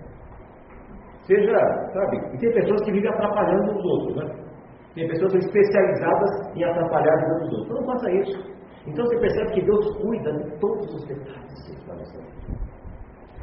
Seja, 1.28 1.58
sabe, 1.92 2.18
e 2.34 2.38
tem 2.38 2.54
pessoas 2.54 2.82
que 2.84 2.92
vivem 2.92 3.10
atrapalhando 3.10 3.72
os 3.72 3.84
outros, 3.84 4.16
né? 4.16 4.46
Tem 4.94 5.08
pessoas 5.10 5.34
especializadas 5.34 6.56
em 6.56 6.64
atrapalhar 6.64 7.14
a 7.14 7.18
vida 7.18 7.40
dos 7.40 7.52
outros. 7.52 7.66
Então 7.66 7.78
não 7.82 7.88
faça 7.88 8.12
isso. 8.12 8.56
Então 8.88 9.06
você 9.06 9.20
percebe 9.20 9.52
que 9.52 9.66
Deus 9.66 9.98
cuida 9.98 10.32
de 10.32 10.60
todos 10.60 10.94
os 10.94 11.06
detalhes 11.08 11.54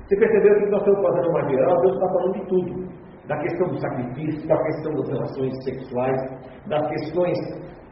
Você 0.06 0.16
percebeu 0.16 0.54
que 0.54 0.70
nós 0.70 0.80
estamos 0.80 1.02
fazendo 1.02 1.28
uma 1.28 1.48
geral, 1.50 1.80
Deus 1.80 1.94
está 1.94 2.08
falando 2.08 2.32
de 2.32 2.46
tudo 2.46 2.92
da 3.26 3.38
questão 3.38 3.68
do 3.68 3.78
sacrifício, 3.78 4.48
da 4.48 4.62
questão 4.62 4.92
das 4.94 5.08
relações 5.08 5.64
sexuais, 5.64 6.20
das 6.66 6.88
questões 6.88 7.38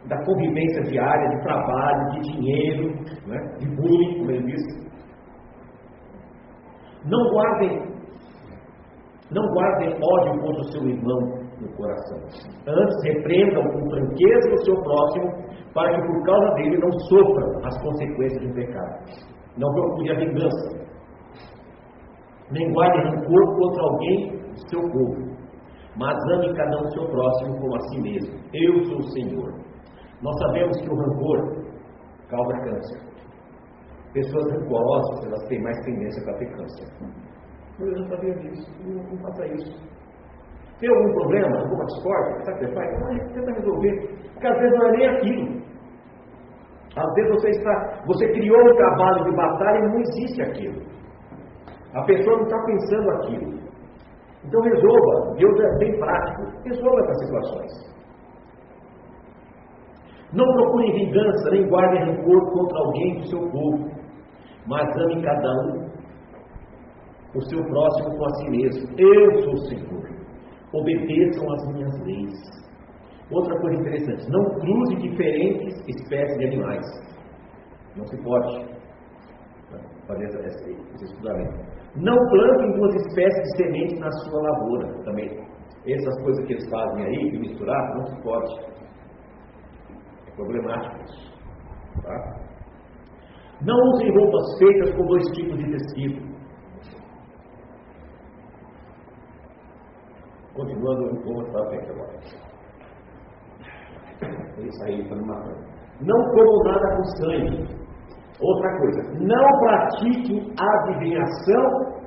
da 0.09 0.17
convivência 0.25 0.83
diária, 0.83 1.29
de 1.29 1.43
trabalho, 1.43 2.11
de 2.11 2.21
dinheiro, 2.33 2.95
né, 3.27 3.39
de 3.59 3.67
bullying, 3.77 4.19
como 4.19 4.31
ele 4.31 4.47
disse. 4.47 4.91
Não 7.05 7.31
guardem, 7.31 7.79
não 9.31 9.43
guardem 9.53 9.95
ódio 10.03 10.41
contra 10.43 10.61
o 10.61 10.73
seu 10.73 10.89
irmão 10.89 11.41
no 11.61 11.77
coração. 11.77 12.19
Antes, 12.67 13.05
repreendam 13.05 13.63
com 13.63 13.91
franqueza 13.91 14.53
o 14.53 14.65
seu 14.65 14.75
próximo, 14.83 15.51
para 15.75 15.95
que 15.95 16.07
por 16.07 16.25
causa 16.25 16.55
dele 16.55 16.79
não 16.79 16.93
sofra 17.09 17.69
as 17.69 17.83
consequências 17.83 18.49
do 18.49 18.55
pecado. 18.55 19.31
Não 19.57 19.73
procure 19.73 20.11
a 20.11 20.19
vingança. 20.19 20.81
Nem 22.51 22.73
guarde 22.73 22.99
rancor 22.99 23.57
contra 23.57 23.83
alguém 23.83 24.41
seu 24.69 24.81
povo, 24.81 25.31
mas 25.97 26.17
ame 26.33 26.53
cada 26.55 26.83
um 26.83 26.91
seu 26.91 27.07
próximo 27.09 27.61
como 27.61 27.77
a 27.77 27.81
si 27.81 28.01
mesmo. 28.01 28.39
Eu 28.53 28.85
sou 28.85 28.99
o 28.99 29.11
Senhor. 29.13 29.70
Nós 30.23 30.39
sabemos 30.39 30.81
que 30.81 30.91
o 30.91 30.97
rancor 30.97 31.61
causa 32.29 32.59
câncer. 32.61 33.01
Pessoas 34.13 34.53
rancorosas, 34.53 35.27
elas 35.27 35.49
têm 35.49 35.63
mais 35.63 35.79
tendência 35.85 36.23
para 36.25 36.39
ter 36.39 36.51
câncer. 36.57 36.87
Eu 37.79 37.87
não 37.87 38.09
sabia 38.09 38.35
disso, 38.35 38.71
não, 38.85 39.03
não 39.03 39.19
faça 39.23 39.47
isso. 39.47 39.91
Tem 40.81 40.89
algum 40.89 41.13
problema, 41.13 41.59
alguma 41.59 41.85
discórdia? 41.85 42.45
Sabe 42.45 42.53
o 42.53 42.59
que 42.59 42.67
você 42.67 42.75
faz? 42.75 43.33
Tenta 43.35 43.53
resolver. 43.53 44.21
Porque 44.33 44.47
às 44.47 44.59
vezes 44.59 44.79
não 44.79 44.87
é 44.87 44.91
nem 44.93 45.09
aquilo. 45.09 45.61
Às 46.97 47.15
vezes 47.15 47.31
você 47.31 47.51
está, 47.51 48.03
você 48.07 48.33
criou 48.33 48.61
um 48.61 48.77
cavalo 48.77 49.25
de 49.25 49.37
batalha 49.37 49.79
e 49.79 49.89
não 49.89 50.01
existe 50.01 50.43
aquilo. 50.43 50.83
A 51.95 52.03
pessoa 52.05 52.37
não 52.37 52.45
está 52.45 52.65
pensando 52.65 53.11
aquilo. 53.11 53.61
Então 54.45 54.61
resolva. 54.63 55.35
Deus 55.37 55.61
é 55.61 55.79
bem 55.79 55.99
prático. 55.99 56.43
Resolva 56.65 57.01
essas 57.01 57.27
situações. 57.27 57.90
Não 60.33 60.45
procure 60.45 60.93
vingança, 60.93 61.51
nem 61.51 61.69
guarde 61.69 62.05
rancor 62.05 62.53
contra 62.53 62.79
alguém 62.79 63.21
do 63.21 63.27
seu 63.27 63.41
povo, 63.51 63.91
mas 64.67 64.89
ame 64.97 65.23
cada 65.23 65.49
um 65.49 65.91
o 67.35 67.41
seu 67.49 67.63
próximo 67.65 68.17
com 68.17 68.25
a 68.25 68.35
si 68.37 68.51
mesmo. 68.51 68.89
Eu 68.99 69.43
sou 69.43 69.53
o 69.53 69.59
Senhor. 69.69 70.11
Obedeçam 70.73 71.53
as 71.53 71.73
minhas 71.73 72.01
leis. 72.05 72.61
Outra 73.31 73.57
coisa 73.61 73.81
interessante, 73.81 74.29
não 74.29 74.45
cruze 74.59 74.97
diferentes 74.97 75.89
espécies 75.89 76.39
de 76.39 76.47
animais. 76.47 76.87
Não 77.97 78.05
se 78.07 78.17
pode 78.23 78.71
fazer 80.07 80.25
esse, 80.47 80.71
esse 80.95 81.05
estudamento. 81.05 81.55
Não 81.97 82.17
plantem 82.17 82.73
duas 82.73 82.95
espécies 83.07 83.43
de 83.43 83.57
sementes 83.57 83.99
na 84.01 84.11
sua 84.11 84.43
lavoura 84.43 85.05
também. 85.05 85.29
Essas 85.87 86.23
coisas 86.23 86.47
que 86.47 86.53
eles 86.55 86.71
fazem 86.71 87.05
aí, 87.05 87.31
de 87.31 87.39
misturar, 87.39 87.97
não 87.97 88.07
se 88.07 88.23
pode. 88.23 88.81
Problemático 90.41 90.97
isso. 91.05 91.31
Tá? 92.03 92.17
Não 93.61 93.77
usem 93.93 94.11
roupas 94.17 94.59
feitas 94.59 94.95
com 94.97 95.05
dois 95.05 95.27
tipos 95.33 95.59
de 95.59 95.71
tecido. 95.71 96.31
Continuando 100.55 101.23
pouco 101.23 101.53
para 101.53 101.69
frente 101.69 101.91
agora. 101.91 102.19
Isso 104.59 104.85
aí 104.85 105.03
está 105.03 105.15
me 105.15 105.27
matando. 105.27 105.61
Não 106.01 106.17
como 106.31 106.65
nada 106.65 106.97
com 106.97 107.05
sangue. 107.05 107.81
Outra 108.41 108.79
coisa, 108.79 109.03
não 109.21 109.59
pratiquem 109.61 110.55
adivinhação 110.59 112.01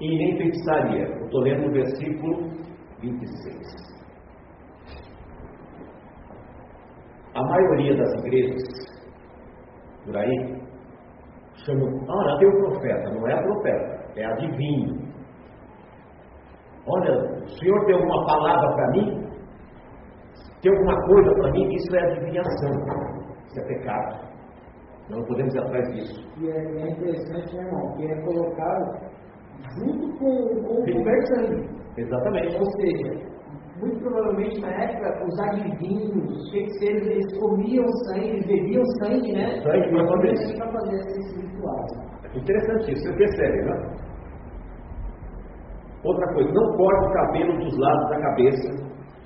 e 0.00 0.16
nem 0.16 0.38
feitiçaria. 0.38 1.08
Eu 1.08 1.26
estou 1.26 1.40
lendo 1.42 1.68
o 1.68 1.72
versículo 1.72 2.48
26. 3.02 3.95
A 7.36 7.42
maioria 7.42 7.94
das 7.94 8.12
igrejas 8.24 8.62
por 10.06 10.16
aí 10.16 10.56
chamam, 11.66 11.88
ah, 12.08 12.38
tem 12.38 12.48
o 12.48 12.58
profeta, 12.62 13.10
não 13.10 13.28
é 13.28 13.42
profeta, 13.42 14.10
é 14.16 14.24
adivinho. 14.24 15.06
Olha, 16.88 17.12
o 17.42 17.48
senhor 17.58 17.84
tem 17.84 17.94
alguma 17.94 18.24
palavra 18.24 18.74
para 18.74 18.90
mim? 18.92 19.26
Tem 20.62 20.72
alguma 20.72 20.96
coisa 21.06 21.34
para 21.34 21.52
mim? 21.52 21.74
Isso 21.74 21.96
é 21.96 22.04
adivinhação, 22.04 22.70
isso 23.44 23.60
é 23.60 23.64
pecado. 23.66 24.26
Não 25.10 25.22
podemos 25.24 25.54
ir 25.54 25.58
atrás 25.58 25.94
disso. 25.94 26.26
E 26.38 26.48
é, 26.48 26.56
é 26.56 26.90
interessante, 26.90 27.54
né, 27.54 27.64
irmão, 27.64 27.96
que 27.96 28.06
é 28.06 28.20
colocado 28.22 29.16
junto 29.78 30.18
com, 30.18 30.62
com 30.62 30.74
o 30.74 30.92
conversando. 30.92 31.76
Exatamente. 31.98 32.56
Ou 32.56 32.64
seja, 32.80 33.35
muito 33.80 34.00
provavelmente 34.00 34.60
na 34.60 34.70
época, 34.70 35.24
os 35.24 35.38
adivinhos, 35.38 36.30
os 36.30 36.50
feiticeiros, 36.50 37.06
eles 37.08 37.38
comiam 37.38 37.86
sangue, 38.08 38.28
eles 38.28 38.46
bebiam 38.46 38.84
sangue, 39.00 39.32
né? 39.32 39.60
Sangue 39.62 39.88
para 39.90 40.06
fazer 40.08 40.56
Para 40.56 40.72
fazer 40.72 40.96
esses 40.96 41.36
rituais. 41.36 41.92
Interessante 42.34 42.92
isso, 42.92 43.02
você 43.02 43.16
percebe, 43.16 43.62
né? 43.62 44.06
Outra 46.04 46.34
coisa, 46.34 46.52
não 46.52 46.76
corte 46.76 47.06
o 47.06 47.12
cabelo 47.12 47.58
dos 47.58 47.78
lados 47.78 48.10
da 48.10 48.20
cabeça, 48.20 48.68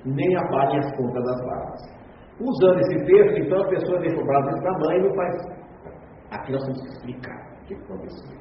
nem 0.05 0.37
apalhe 0.37 0.79
as 0.79 0.97
pontas 0.97 1.25
das 1.25 1.47
barbas. 1.47 2.01
Usando 2.41 2.81
esse 2.81 3.05
texto, 3.05 3.39
então 3.39 3.63
a 3.63 3.69
pessoa 3.69 4.01
deixa 4.01 4.21
o 4.21 4.25
braço 4.25 4.47
desse 4.47 4.63
tamanho 4.63 5.01
e 5.01 5.09
não 5.09 5.15
faz. 5.15 5.35
Aqui 6.31 6.53
nós 6.53 6.63
temos 6.63 6.81
que 6.81 6.89
explicar 6.89 7.53
o 7.63 7.67
que 7.67 7.75
aconteceu. 7.75 8.41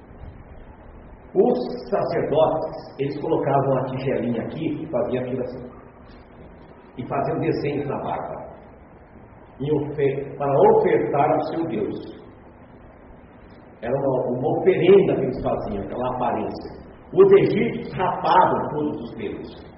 Os 1.35 1.89
sacerdotes, 1.89 2.99
eles 2.99 3.21
colocavam 3.21 3.77
a 3.77 3.83
tigelinha 3.85 4.41
aqui 4.43 4.83
e 4.83 4.89
faziam 4.89 5.23
aquilo 5.23 5.41
assim 5.41 5.78
e 6.99 7.07
faziam 7.07 7.39
desenhos 7.39 7.87
na 7.87 7.97
barba 7.97 8.49
para 10.37 10.53
ofertar 10.71 11.31
ao 11.31 11.41
seu 11.47 11.67
Deus. 11.67 12.19
Era 13.81 13.93
uma, 13.93 14.37
uma 14.37 14.59
oferenda 14.59 15.15
que 15.15 15.21
eles 15.21 15.41
faziam, 15.41 15.83
aquela 15.83 16.15
aparência. 16.15 16.79
Os 17.13 17.31
egípcios 17.31 17.93
rapavam 17.93 18.69
todos 18.69 19.01
os 19.03 19.15
pelos. 19.15 19.69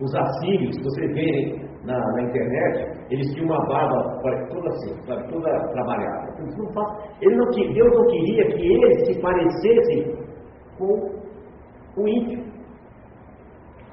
Os 0.00 0.14
assírios, 0.14 0.76
vocês 0.82 1.14
verem 1.14 1.64
na, 1.84 1.98
na, 1.98 2.22
internet, 2.22 3.06
eles 3.10 3.32
tinham 3.34 3.46
uma 3.46 3.66
barba 3.66 4.20
toda 4.48 4.68
assim, 4.68 4.96
toda 5.06 5.68
trabalhada. 5.72 6.34
Ele 7.20 7.36
não, 7.36 7.50
Deus 7.50 7.92
não 7.92 8.06
queria 8.06 8.46
que 8.46 8.72
eles 8.72 9.06
se 9.06 9.20
parecessem 9.20 10.16
com 10.78 12.00
o 12.00 12.08
ímpio. 12.08 12.44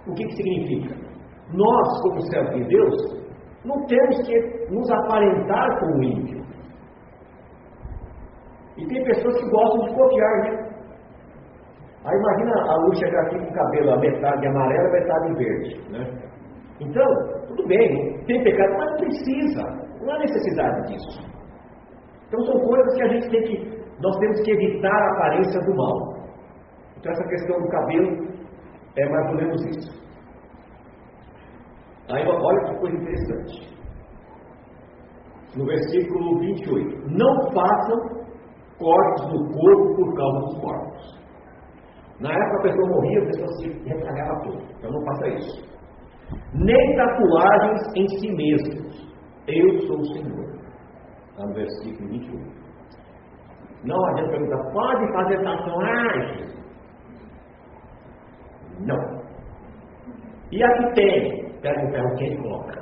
O 0.08 0.14
que, 0.16 0.26
que 0.26 0.36
significa? 0.36 1.01
Nós, 1.54 2.02
como 2.02 2.22
servos 2.22 2.56
de 2.56 2.64
Deus, 2.66 2.96
não 3.66 3.86
temos 3.86 4.26
que 4.26 4.72
nos 4.74 4.90
aparentar 4.92 5.80
com 5.80 5.98
o 5.98 6.04
ímpio. 6.04 6.42
E 8.78 8.88
tem 8.88 9.04
pessoas 9.04 9.38
que 9.38 9.50
gostam 9.50 9.88
de 9.88 9.96
copiar, 9.96 10.42
né? 10.44 10.72
Aí 12.04 12.18
imagina 12.18 12.72
a 12.72 12.76
luz 12.78 12.98
chegar 12.98 13.22
aqui 13.28 13.38
com 13.38 13.46
o 13.46 13.54
cabelo 13.54 13.92
a 13.92 14.00
metade 14.00 14.48
amarelo, 14.48 14.88
a 14.88 14.92
metade 14.92 15.34
verde, 15.36 15.92
né? 15.92 16.32
Então, 16.80 17.06
tudo 17.48 17.68
bem, 17.68 18.18
tem 18.26 18.44
pecado, 18.44 18.74
mas 18.76 18.90
não 18.90 18.98
precisa, 18.98 19.64
não 20.02 20.14
há 20.14 20.20
necessidade 20.20 20.88
disso. 20.88 21.32
Então 22.28 22.40
são 22.46 22.60
coisas 22.60 22.96
que 22.96 23.04
a 23.04 23.08
gente 23.10 23.30
tem 23.30 23.44
que, 23.44 23.84
nós 24.02 24.18
temos 24.18 24.42
que 24.42 24.52
evitar 24.52 24.90
a 24.90 25.12
aparência 25.12 25.62
do 25.62 25.76
mal. 25.76 26.16
Então 26.98 27.12
essa 27.12 27.28
questão 27.28 27.62
do 27.62 27.68
cabelo 27.68 28.28
é 28.98 29.10
mais 29.10 29.30
ou 29.30 29.36
menos 29.36 29.66
isso. 29.66 30.01
Aí 32.12 32.28
olha 32.28 32.66
que 32.66 32.80
coisa 32.80 32.98
interessante. 32.98 33.72
No 35.56 35.66
versículo 35.66 36.40
28. 36.40 37.10
Não 37.10 37.52
façam 37.52 38.22
cortes 38.78 39.26
no 39.28 39.52
corpo 39.54 39.96
por 39.96 40.16
causa 40.16 40.40
dos 40.40 40.62
mortos. 40.62 41.22
Na 42.20 42.30
época 42.30 42.58
a 42.58 42.62
pessoa 42.64 42.88
morria, 42.90 43.22
a 43.22 43.26
pessoa 43.26 43.48
se 43.58 43.90
retragava 43.90 44.42
tudo. 44.44 44.64
Então 44.78 44.92
não 44.92 45.06
faça 45.06 45.28
isso. 45.30 45.72
Nem 46.54 46.96
tatuagens 46.96 47.82
em 47.96 48.08
si 48.20 48.32
mesmos. 48.32 49.12
Eu 49.48 49.82
sou 49.88 50.00
o 50.00 50.06
Senhor. 50.14 50.52
Está 51.32 51.46
no 51.46 51.54
versículo 51.54 52.10
28. 52.10 52.62
Não 53.84 54.06
adianta 54.06 54.32
perguntar, 54.32 54.72
pode 54.72 55.14
fazer 55.14 55.44
tatuagem? 55.44 56.52
Não. 58.82 59.22
E 60.52 60.64
aqui 60.64 60.94
tem 60.94 61.41
pega 61.62 61.86
um 61.86 61.92
ferro 61.92 62.16
quente 62.18 62.34
e 62.34 62.42
coloca. 62.42 62.74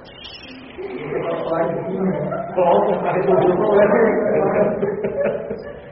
Coloca 2.56 3.00
para 3.00 3.14
resolver 3.14 3.52
o 3.52 3.58
problema. 3.58 3.94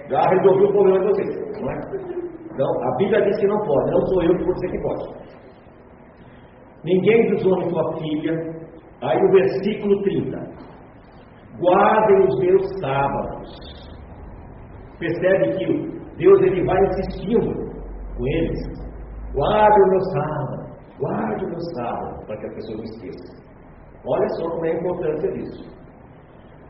Já 0.09 0.21
resolveu 0.29 0.69
o 0.69 0.71
problema 0.71 0.99
de 0.99 1.05
vocês. 1.07 1.61
Não 1.61 1.71
é? 1.71 1.75
Então, 2.53 2.67
a 2.83 2.95
Bíblia 2.97 3.21
diz 3.21 3.37
que 3.39 3.47
não 3.47 3.59
pode, 3.59 3.91
não 3.91 4.01
sou 4.07 4.23
eu 4.23 4.35
que 4.37 4.43
vou 4.43 4.53
dizer 4.53 4.71
que 4.71 4.81
pode. 4.81 5.27
Ninguém 6.83 7.29
desonre 7.31 7.69
sua 7.69 7.97
filha. 7.97 8.57
Aí 9.01 9.17
o 9.17 9.31
versículo 9.31 10.01
30. 10.01 10.37
Guardem 11.59 12.27
os 12.27 12.39
meus 12.39 12.79
sábados. 12.79 13.87
Percebe 14.99 15.57
que 15.57 15.65
Deus 16.17 16.41
ele 16.41 16.65
vai 16.65 16.77
insistindo 16.85 17.53
com 18.17 18.27
eles. 18.27 18.59
Guardem 19.33 19.83
os 19.83 19.89
meus 19.89 20.11
sábados. 20.13 20.56
Guarde 20.99 21.45
o 21.45 21.49
meu 21.49 21.59
sábado, 21.75 22.25
para 22.25 22.37
que 22.37 22.45
a 22.47 22.53
pessoa 22.53 22.77
não 22.77 22.83
esqueça. 22.85 23.47
Olha 24.05 24.29
só 24.29 24.49
como 24.49 24.65
é 24.65 24.71
a 24.71 24.79
importância 24.79 25.31
disso. 25.31 25.77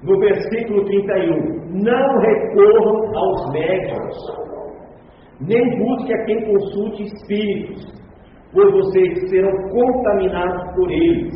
No 0.03 0.19
versículo 0.19 0.85
31, 0.85 1.81
não 1.83 2.19
recorram 2.19 3.17
aos 3.17 3.51
médicos, 3.51 4.47
nem 5.41 5.79
busque 5.79 6.13
a 6.13 6.25
quem 6.25 6.45
consulte 6.45 7.03
espíritos, 7.03 7.85
pois 8.53 8.71
vocês 8.73 9.29
serão 9.29 9.51
contaminados 9.69 10.75
por 10.75 10.91
eles. 10.91 11.33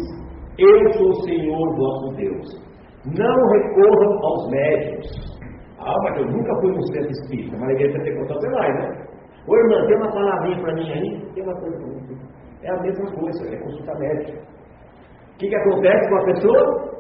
Eu 0.58 0.94
sou 0.94 1.10
o 1.10 1.22
Senhor 1.24 1.76
vosso 1.76 2.16
Deus. 2.16 2.62
Não 3.06 3.48
recorram 3.50 4.26
aos 4.26 4.50
médicos. 4.52 5.42
Ah, 5.80 5.96
mas 6.04 6.18
eu 6.18 6.26
nunca 6.26 6.54
fui 6.62 6.72
no 6.72 6.88
centro 6.88 7.10
espírita, 7.10 7.58
mas 7.58 7.70
a 7.70 7.74
igreja 7.74 7.98
contado, 8.16 8.40
você 8.40 8.50
vai, 8.52 8.74
né? 8.74 9.08
Ô 9.48 9.56
irmã, 9.56 9.88
tem 9.88 9.98
uma 9.98 10.12
palavrinha 10.12 10.62
para 10.62 10.74
mim 10.76 10.92
aí? 10.92 11.34
Tem 11.34 11.44
uma 11.44 11.60
mim. 11.60 12.18
É 12.64 12.70
a 12.70 12.82
mesma 12.82 13.12
coisa, 13.12 13.48
é 13.48 13.60
consulta 13.60 13.94
médica. 13.98 14.40
O 15.34 15.38
que, 15.38 15.48
que 15.48 15.56
acontece 15.56 16.10
com 16.10 16.16
a 16.16 16.26
pessoa? 16.26 16.92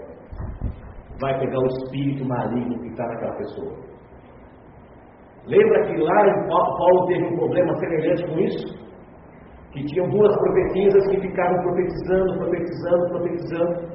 Vai 1.19 1.39
pegar 1.39 1.59
o 1.59 1.67
espírito 1.67 2.25
maligno 2.25 2.79
que 2.79 2.87
está 2.87 3.05
naquela 3.05 3.35
pessoa. 3.35 3.91
Lembra 5.45 5.85
que 5.85 5.97
lá 5.97 6.47
Paulo 6.47 7.07
teve 7.07 7.25
um 7.25 7.35
problema 7.35 7.73
semelhante 7.75 8.25
com 8.25 8.39
isso? 8.39 8.81
Que 9.71 9.83
tinham 9.85 10.09
duas 10.09 10.35
profetisas 10.35 11.07
que 11.07 11.21
ficaram 11.21 11.61
profetizando, 11.63 12.37
profetizando, 12.37 13.09
profetizando. 13.09 13.91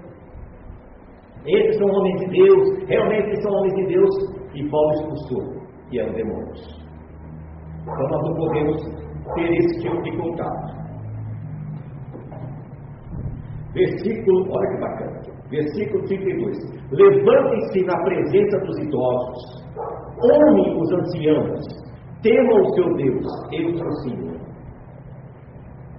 Esses 1.45 1.79
são 1.79 1.89
homens 1.89 2.21
de 2.21 2.27
Deus, 2.31 2.89
realmente 2.89 3.43
são 3.43 3.53
homens 3.53 3.75
de 3.75 3.87
Deus, 3.87 4.11
e 4.55 4.69
Paulo 4.69 4.93
expulsou, 4.95 5.63
e 5.93 6.01
eram 6.01 6.13
demônios. 6.13 6.87
Então 7.83 8.09
nós 8.09 8.23
não 8.25 8.35
podemos 8.35 8.83
ter 9.35 9.53
esse 9.53 9.81
tipo 9.81 10.03
de 10.03 10.17
contato. 10.17 10.86
Versículo, 13.77 14.51
olha 14.51 14.69
que 14.71 14.81
bacana. 14.81 15.21
Versículo 15.51 16.03
32. 16.05 16.57
Levantem-se 16.93 17.85
na 17.85 18.03
presença 18.05 18.59
dos 18.61 18.79
idosos, 18.79 19.67
honrem 20.25 20.81
os 20.81 20.93
anciãos, 20.93 21.61
temam 22.23 22.63
o 22.63 22.75
seu 22.75 22.95
Deus, 22.97 23.27
eu 23.53 23.69
o 23.69 23.97
Senhor. 24.03 24.41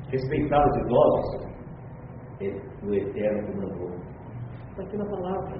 Respeitar 0.09 0.65
os 0.65 0.77
idosos 0.77 1.47
é 2.41 2.47
o 2.83 2.93
Eterno 2.95 3.45
que 3.45 3.57
mandou. 3.57 3.89
Está 4.71 4.83
aqui 4.83 4.97
na 4.97 5.05
palavra. 5.05 5.55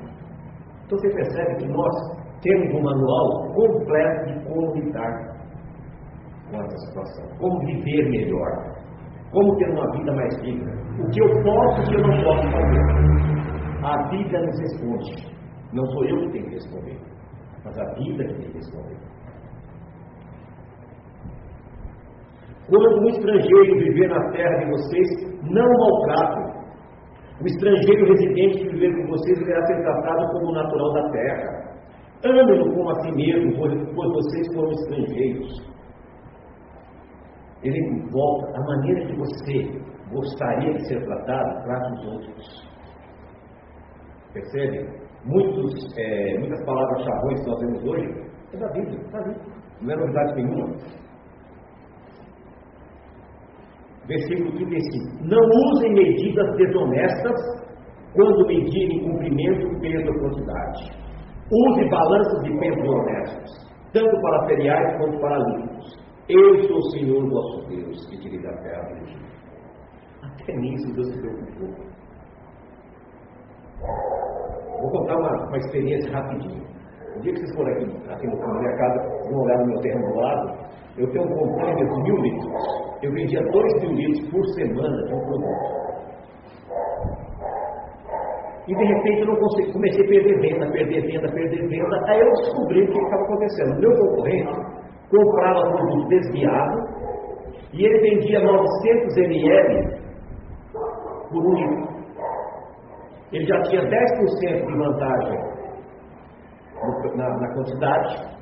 Então 0.85 0.97
você 0.97 1.09
percebe 1.09 1.55
que 1.57 1.67
nós 1.67 1.95
temos 2.41 2.73
um 2.73 2.81
manual 2.81 3.53
completo 3.53 4.25
de 4.25 4.45
como 4.45 4.73
lidar 4.73 5.37
com 6.49 6.61
essa 6.61 6.77
situação, 6.87 7.37
como 7.37 7.59
viver 7.59 8.09
melhor, 8.09 8.75
como 9.31 9.55
ter 9.57 9.69
uma 9.69 9.91
vida 9.91 10.13
mais 10.15 10.41
digna. 10.41 10.86
O 10.99 11.09
que 11.11 11.21
eu 11.21 11.43
posso 11.43 11.81
e 11.81 11.83
o 11.83 11.87
que 11.87 11.95
eu 11.95 12.07
não 12.07 12.23
posso 12.23 12.51
fazer. 12.51 13.07
A 13.83 14.09
vida 14.09 14.39
nos 14.39 14.59
responde. 14.59 15.37
Não 15.73 15.85
sou 15.85 16.05
eu 16.05 16.17
que 16.21 16.31
tenho 16.31 16.45
que 16.45 16.53
responder, 16.55 16.97
mas 17.63 17.77
a 17.77 17.93
vida 17.93 18.23
que 18.23 18.33
tem 18.33 18.51
que 18.51 18.57
responder. 18.57 18.97
Quando 22.69 22.99
um 22.99 23.07
estrangeiro 23.09 23.77
viver 23.77 24.09
na 24.09 24.31
terra 24.31 24.57
de 24.57 24.71
vocês, 24.71 25.07
não 25.43 25.65
maltratem. 25.65 26.57
O 27.41 27.45
estrangeiro 27.45 28.07
residente 28.07 28.57
que 28.57 28.69
viver 28.69 28.95
com 28.95 29.07
vocês 29.09 29.39
deverá 29.39 29.65
ser 29.67 29.81
tratado 29.83 30.33
como 30.33 30.51
natural 30.53 30.93
da 30.93 31.09
terra. 31.11 31.67
Amem-no 32.25 32.73
como 32.73 32.89
a 32.89 32.95
si 33.01 33.11
mesmo, 33.11 33.57
pois 33.57 34.11
vocês 34.13 34.55
foram 34.55 34.71
estrangeiros. 34.71 35.77
Ele 37.61 38.09
volta 38.11 38.57
a 38.57 38.63
maneira 38.63 39.05
que 39.05 39.15
você 39.17 39.86
gostaria 40.11 40.73
de 40.73 40.87
ser 40.87 41.03
tratado, 41.03 41.63
trate 41.63 41.91
os 41.93 42.13
outros. 42.13 42.67
Percebe? 44.33 45.07
Muitos, 45.25 45.73
é, 45.97 46.37
muitas 46.39 46.63
palavras 46.65 47.03
chavões 47.03 47.41
que 47.41 47.49
nós 47.49 47.59
vemos 47.59 47.83
hoje 47.83 48.27
é 48.53 48.57
da 48.57 48.67
Bíblia, 48.69 48.99
está 49.01 49.17
ali. 49.19 49.35
Não 49.81 49.93
é 49.93 49.95
novidade 49.97 50.35
nenhuma. 50.35 50.75
Versículo 54.07 54.51
35. 54.53 55.23
Não 55.23 55.41
usem 55.71 55.93
medidas 55.93 56.55
desonestas 56.55 57.67
quando 58.13 58.47
medirem 58.47 59.03
cumprimento, 59.03 59.79
peso 59.81 60.07
ou 60.07 60.19
quantidade. 60.19 61.07
Use 61.51 61.89
balanços 61.89 62.43
de 62.43 62.57
peso 62.57 62.89
honestos, 62.89 63.51
tanto 63.93 64.21
para 64.21 64.47
feriais 64.47 64.97
quanto 64.97 65.19
para 65.19 65.37
líquidos. 65.37 66.07
Eu 66.29 66.67
sou 66.67 66.77
o 66.77 66.91
Senhor 66.91 67.29
vosso 67.29 67.67
Deus, 67.67 68.05
que 68.09 68.17
tirei 68.19 68.41
da 68.41 68.53
terra 68.57 68.89
Até 70.41 70.53
nisso 70.53 70.93
Deus 70.93 71.07
se 71.07 71.19
preocupou. 71.19 71.87
Vou 74.81 74.91
contar 74.91 75.17
uma, 75.17 75.47
uma 75.47 75.57
experiência 75.57 76.11
rapidinho. 76.11 76.63
O 77.15 77.19
dia 77.19 77.33
que 77.33 77.39
vocês 77.39 77.55
forem 77.55 77.73
aqui, 77.73 78.11
aqui 78.11 78.27
na 78.27 78.59
minha 78.59 78.77
casa, 78.77 79.29
vão 79.29 79.41
olhar 79.41 79.57
no 79.59 79.67
meu 79.67 79.79
terreno 79.81 80.07
do 80.07 80.19
lado, 80.19 80.67
eu 80.97 81.11
tenho 81.11 81.25
um 81.25 81.33
container 81.35 81.87
de 81.87 82.01
mil 82.03 82.15
litros. 82.17 82.53
Eu 83.01 83.11
vendia 83.11 83.41
dois 83.51 83.81
mil 83.81 83.91
litros 83.93 84.29
por 84.29 84.45
semana 84.53 85.03
de 85.05 85.13
um 85.13 85.19
produto. 85.21 85.77
E 88.67 88.75
de 88.75 88.83
repente 88.83 89.21
eu 89.21 89.27
não 89.27 89.35
consegui, 89.37 89.71
comecei 89.71 90.03
a 90.03 90.07
perder 90.07 90.41
venda, 90.41 90.71
perder 90.71 91.01
venda, 91.07 91.31
perder 91.31 91.67
venda. 91.69 92.03
Aí 92.07 92.19
eu 92.19 92.31
descobri 92.33 92.83
o 92.83 92.87
que 92.91 92.99
estava 92.99 93.23
acontecendo. 93.23 93.79
Meu 93.79 93.91
concorrente 93.91 94.53
comprava 95.09 95.71
produto 95.71 96.07
desviado 96.09 96.97
e 97.73 97.85
ele 97.85 97.99
vendia 97.99 98.41
900 98.41 99.17
ml 99.17 99.96
por 101.29 101.43
litro. 101.53 101.97
Ele 103.31 103.45
já 103.45 103.61
tinha 103.63 103.81
10% 103.81 104.65
de 104.65 104.77
vantagem 104.77 105.57
na, 107.15 107.29
na, 107.37 107.53
quantidade 107.53 108.37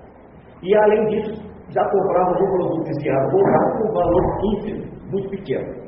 e 0.61 0.75
além 0.75 1.05
disso 1.07 1.45
já 1.69 1.83
comprava 1.89 2.31
um 2.31 2.51
produto 2.51 2.83
desviado 2.83 3.31
com 3.31 3.89
um 3.89 3.93
valor 3.93 4.39
ínfimo, 4.53 4.85
muito 5.09 5.29
pequeno. 5.29 5.85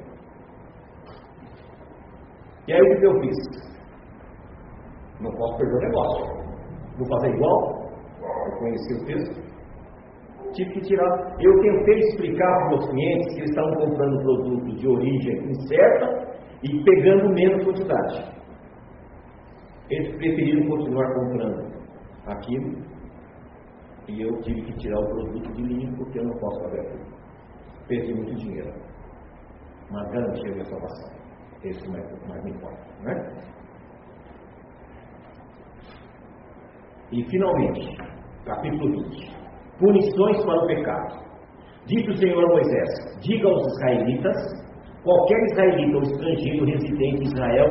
E 2.67 2.73
aí 2.73 2.81
o 2.81 2.99
que 2.99 3.05
eu 3.05 3.19
fiz? 3.21 3.67
Não 5.21 5.31
posso 5.31 5.57
perder 5.57 5.75
o 5.75 5.79
negócio. 5.79 6.25
Vou 6.97 7.07
fazer 7.07 7.35
igual? 7.35 7.87
Eu 8.45 8.57
conheci 8.59 8.93
o 8.93 9.05
texto. 9.05 9.47
Tive 10.53 10.71
que 10.71 10.81
tirar. 10.81 11.35
Eu 11.39 11.59
tentei 11.61 11.99
explicar 11.99 12.47
para 12.47 12.65
os 12.65 12.69
meus 12.69 12.89
clientes 12.89 13.33
que 13.33 13.39
eles 13.41 13.49
estavam 13.51 13.73
comprando 13.75 14.21
produto 14.23 14.75
de 14.75 14.87
origem 14.87 15.49
incerta 15.49 16.26
e 16.63 16.83
pegando 16.83 17.33
menos 17.33 17.63
quantidade. 17.63 18.37
Eles 19.89 20.17
preferiram 20.17 20.67
continuar 20.67 21.13
comprando 21.13 21.77
aquilo 22.25 22.87
e 24.07 24.21
eu 24.21 24.41
tive 24.41 24.61
que 24.61 24.73
tirar 24.77 24.99
o 24.99 25.07
produto 25.07 25.53
de 25.53 25.63
linha 25.63 25.93
porque 25.97 26.19
eu 26.19 26.23
não 26.23 26.37
posso 26.37 26.61
fazer 26.63 26.79
aquilo. 26.81 27.05
Perdi 27.87 28.13
muito 28.13 28.35
dinheiro. 28.35 28.73
Mas 29.91 30.11
garantia 30.11 30.51
minha 30.51 30.65
salvação. 30.65 31.17
Esse 31.63 31.85
é 31.85 31.89
mais, 31.89 32.27
mais 32.27 32.43
me 32.43 32.51
importa. 32.51 32.85
Né? 33.01 33.13
E 37.11 37.23
finalmente, 37.29 37.97
capítulo 38.45 39.03
20. 39.09 39.37
Punições 39.79 40.43
para 40.43 40.63
o 40.63 40.67
pecado. 40.67 41.27
Disse 41.85 42.09
o 42.09 42.17
Senhor 42.17 42.43
a 42.43 42.47
Moisés: 42.47 42.89
Diga 43.21 43.47
aos 43.47 43.65
israelitas, 43.67 44.66
qualquer 45.03 45.39
israelita 45.51 45.97
ou 45.97 46.03
estrangeiro 46.03 46.65
residente 46.65 47.23
em 47.23 47.27
Israel, 47.27 47.69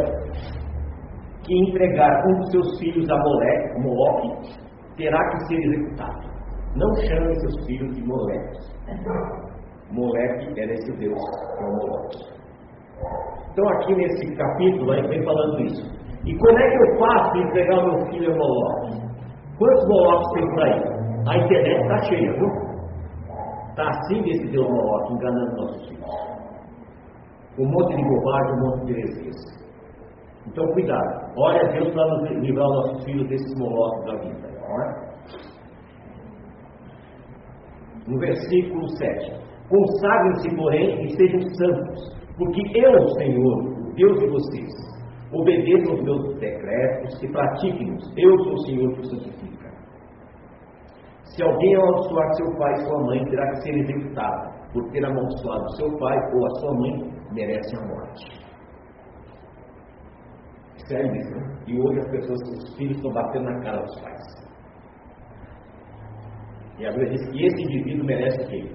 que 1.45 1.59
entregar 1.69 2.27
um 2.27 2.39
dos 2.41 2.51
seus 2.51 2.79
filhos 2.79 3.09
a 3.09 3.17
Moleque, 3.19 3.81
Moloque, 3.81 4.59
terá 4.97 5.19
que 5.31 5.47
ser 5.47 5.55
executado. 5.55 6.29
Não 6.75 6.95
chame 6.97 7.41
seus 7.41 7.67
filhos 7.67 7.97
de 7.97 8.03
Moleque. 8.03 8.59
Moleque 9.93 10.61
era 10.61 10.73
esse 10.73 10.93
Deus, 10.99 11.21
que 11.57 11.65
é 11.65 11.67
o 11.67 11.73
Moloque. 11.73 12.37
Então 13.53 13.69
aqui 13.71 13.95
nesse 13.95 14.37
capítulo 14.37 14.95
gente 14.95 15.09
vem 15.09 15.25
falando 15.25 15.61
isso. 15.61 15.97
E 16.27 16.37
como 16.37 16.59
é 16.59 16.71
que 16.71 16.77
eu 16.77 16.99
faço 16.99 17.31
para 17.31 17.41
entregar 17.41 17.79
o 17.79 17.93
meu 17.93 18.07
filho 18.07 18.33
a 18.33 18.37
Moloque? 18.37 19.07
Quantos 19.59 19.89
Moloques 19.89 20.33
tem 20.33 20.49
por 20.51 20.63
aí? 20.63 20.97
A 21.29 21.37
internet 21.39 21.83
está 21.83 21.99
cheia, 22.05 22.33
viu? 22.33 22.49
Está 23.71 23.89
assim 23.89 24.23
desse 24.23 24.51
Deus 24.51 24.69
Moloque, 24.69 25.13
enganando 25.15 25.57
nossos 25.57 25.89
filhos. 25.89 26.26
Um 27.59 27.67
monte 27.67 27.97
de 27.97 28.03
bobagem, 28.03 28.53
um 28.53 28.61
monte 28.61 28.85
de 28.87 28.93
heresias. 28.93 29.37
Então, 30.47 30.67
cuidado. 30.73 31.33
Olha 31.39 31.61
a 31.61 31.73
Deus 31.73 31.93
para 31.93 32.07
nos 32.07 32.31
livrar 32.43 32.67
os 32.67 32.77
nossos 32.77 33.05
filhos 33.05 33.29
desses 33.29 33.59
Moloques 33.59 34.05
da 34.05 34.17
vida. 34.23 34.47
É? 34.67 35.07
No 38.07 38.19
versículo 38.19 38.89
7. 38.89 39.33
Consagrem-se, 39.69 40.57
porém, 40.57 41.07
e 41.07 41.11
sejam 41.17 41.41
santos, 41.41 42.17
porque 42.37 42.63
eu, 42.79 43.09
Senhor, 43.19 43.89
o 43.89 43.95
Deus 43.95 44.19
de 44.21 44.29
vocês, 44.29 44.87
Obedeçam 45.33 45.95
os 45.95 46.03
meus 46.03 46.39
decretos 46.39 47.23
e 47.23 47.29
pratiquem-nos. 47.33 48.17
Eu 48.17 48.39
sou 48.39 48.53
o 48.53 48.59
Senhor 48.61 48.93
que 48.95 49.01
os 49.01 49.11
santifica. 49.11 49.67
Se 51.25 51.43
alguém 51.43 51.75
amaldiçoar 51.75 52.35
seu 52.35 52.57
pai 52.57 52.73
e 52.73 52.87
sua 52.87 53.03
mãe, 53.03 53.25
terá 53.25 53.51
que 53.51 53.63
ser 53.63 53.75
executado. 53.77 54.57
Por 54.73 54.89
ter 54.93 55.05
amaldiçoado 55.05 55.77
seu 55.77 55.99
pai 55.99 56.17
ou 56.33 56.47
a 56.47 56.51
sua 56.61 56.75
mãe, 56.75 57.16
merece 57.33 57.77
a 57.77 57.87
morte. 57.87 58.47
Sério 60.89 61.15
isso, 61.17 61.35
né? 61.35 61.59
E 61.67 61.81
hoje 61.81 61.99
as 61.99 62.11
pessoas, 62.11 62.41
os 62.43 62.77
filhos 62.77 62.97
estão 62.97 63.13
batendo 63.13 63.45
na 63.45 63.61
cara 63.61 63.83
dos 63.83 64.01
pais. 64.01 64.47
E 66.79 66.87
a 66.87 66.91
Bíblia 66.93 67.11
diz 67.11 67.31
que 67.31 67.45
esse 67.45 67.63
indivíduo 67.63 68.05
merece 68.05 68.43
o 68.43 68.49
quê? 68.49 68.71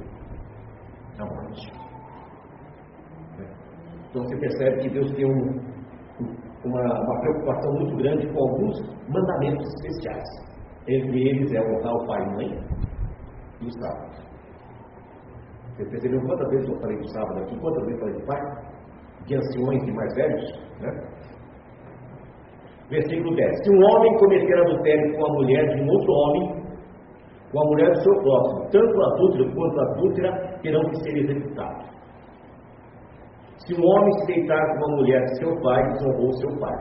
A 1.20 1.26
morte. 1.26 1.72
Então 4.10 4.24
você 4.24 4.38
percebe 4.38 4.82
que 4.82 4.90
Deus 4.90 5.12
tem 5.14 5.26
um, 5.26 5.72
uma, 6.66 6.82
uma 6.82 7.22
preocupação 7.22 7.74
muito 7.74 7.96
grande 7.98 8.28
com 8.34 8.40
alguns 8.40 8.82
mandamentos 9.08 9.68
especiais. 9.76 10.28
Entre 10.88 11.30
eles 11.30 11.54
é 11.54 11.62
honrar 11.62 11.96
o 11.96 12.08
pai 12.08 12.22
e 12.24 12.36
mãe 12.36 12.60
e 13.62 13.66
o 13.68 13.72
sábado. 13.72 14.31
Você 15.76 15.86
percebeu 15.86 16.22
quantas 16.22 16.50
vezes 16.50 16.70
eu 16.70 16.80
falei 16.80 16.98
do 16.98 17.08
sábado 17.10 17.40
aqui? 17.40 17.60
Quantas 17.60 17.86
vezes 17.86 18.02
eu 18.02 18.08
falei 18.08 18.20
de 18.20 18.26
pai? 18.28 18.42
De 19.26 19.36
anciões 19.36 19.84
e 19.84 19.92
mais 19.92 20.16
velhos? 20.16 20.72
Né? 20.82 20.90
Versículo 22.90 23.36
10. 23.36 23.64
Se 23.64 23.72
um 23.72 23.82
homem 23.84 24.18
cometer 24.18 24.60
adultério 24.60 25.16
com 25.16 25.26
a 25.26 25.34
mulher 25.34 25.76
de 25.76 25.82
um 25.82 25.88
outro 25.88 26.12
homem, 26.12 26.62
com 27.52 27.62
a 27.62 27.66
mulher 27.68 27.90
do 27.90 28.02
seu 28.02 28.14
próximo, 28.22 28.70
tanto 28.72 29.02
a 29.02 29.14
adúltera 29.14 29.56
quanto 29.56 29.80
a 29.80 29.84
adúltera 29.92 30.60
terão 30.62 30.82
que 30.90 30.96
ser 31.04 31.18
executados. 31.18 31.92
Se 33.66 33.74
um 33.76 33.86
homem 33.86 34.12
se 34.20 34.28
deitar 34.28 34.66
com 34.68 34.86
uma 34.86 34.98
mulher 34.98 35.24
de 35.26 35.38
seu 35.38 35.62
pai, 35.62 35.84
desonrou 35.94 36.32
seu 36.34 36.60
pai. 36.60 36.76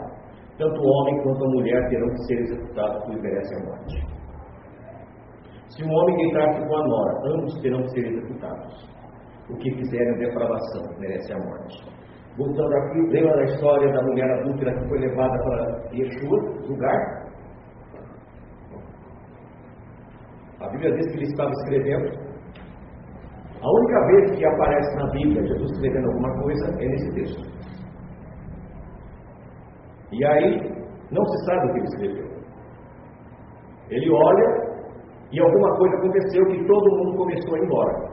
Tanto 0.59 0.81
o 0.81 0.87
homem 0.87 1.23
quanto 1.23 1.45
a 1.45 1.49
mulher 1.49 1.89
terão 1.89 2.09
que 2.09 2.25
ser 2.25 2.41
executados 2.41 3.05
por 3.05 3.21
merecem 3.21 3.57
a 3.59 3.67
morte. 3.67 4.20
Se 5.81 5.87
um 5.87 5.95
homem 5.95 6.15
deitar-se 6.15 6.69
com 6.69 6.77
a 6.77 6.87
nora, 6.87 7.13
ambos 7.25 7.59
terão 7.63 7.81
que 7.85 7.89
ser 7.93 8.07
executados. 8.07 8.87
O 9.49 9.57
que 9.57 9.75
fizerem 9.77 10.19
depravação 10.19 10.83
merece 10.99 11.33
a 11.33 11.39
morte. 11.39 11.89
Voltando 12.37 12.75
aqui, 12.75 12.99
lembra 13.09 13.35
da 13.37 13.45
história 13.45 13.91
da 13.91 14.03
mulher 14.03 14.31
adúltera 14.31 14.79
que 14.79 14.89
foi 14.89 14.99
levada 14.99 15.39
para 15.43 15.91
Yeshua, 15.95 16.39
lugar? 16.69 17.21
A 20.61 20.69
Bíblia 20.69 20.95
diz 20.97 21.07
que 21.07 21.17
ele 21.17 21.25
estava 21.25 21.51
escrevendo 21.51 22.31
a 23.63 23.71
única 23.71 24.07
vez 24.07 24.37
que 24.37 24.45
aparece 24.45 24.97
na 24.97 25.11
Bíblia 25.13 25.47
Jesus 25.47 25.71
escrevendo 25.73 26.09
alguma 26.09 26.43
coisa 26.43 26.67
é 26.79 26.89
nesse 26.89 27.15
texto. 27.15 27.51
E 30.13 30.27
aí, 30.27 30.61
não 31.11 31.25
se 31.25 31.45
sabe 31.47 31.67
o 31.67 31.73
que 31.73 31.79
ele 31.79 31.87
escreveu. 31.87 32.31
Ele 33.89 34.11
olha 34.11 34.70
e 35.33 35.41
alguma 35.41 35.77
coisa 35.77 35.97
aconteceu 35.97 36.45
que 36.47 36.65
todo 36.67 36.97
mundo 36.97 37.17
começou 37.17 37.55
a 37.55 37.59
ir 37.59 37.65
embora. 37.65 38.11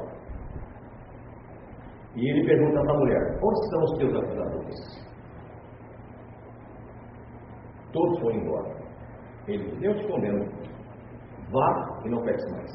E 2.16 2.30
ele 2.30 2.46
pergunta 2.48 2.82
para 2.82 2.94
a 2.94 2.98
mulher: 2.98 3.40
Onde 3.44 3.60
estão 3.60 3.84
os 3.84 3.98
teus 3.98 4.16
acusadores? 4.16 5.08
Todos 7.92 8.20
foram 8.20 8.38
embora. 8.38 8.76
Ele 9.48 9.64
diz: 9.64 9.84
Eu 9.84 9.96
te 9.96 10.08
condeno. 10.08 10.46
Vá 11.52 12.02
e 12.06 12.10
não 12.10 12.24
peques 12.24 12.52
mais. 12.52 12.72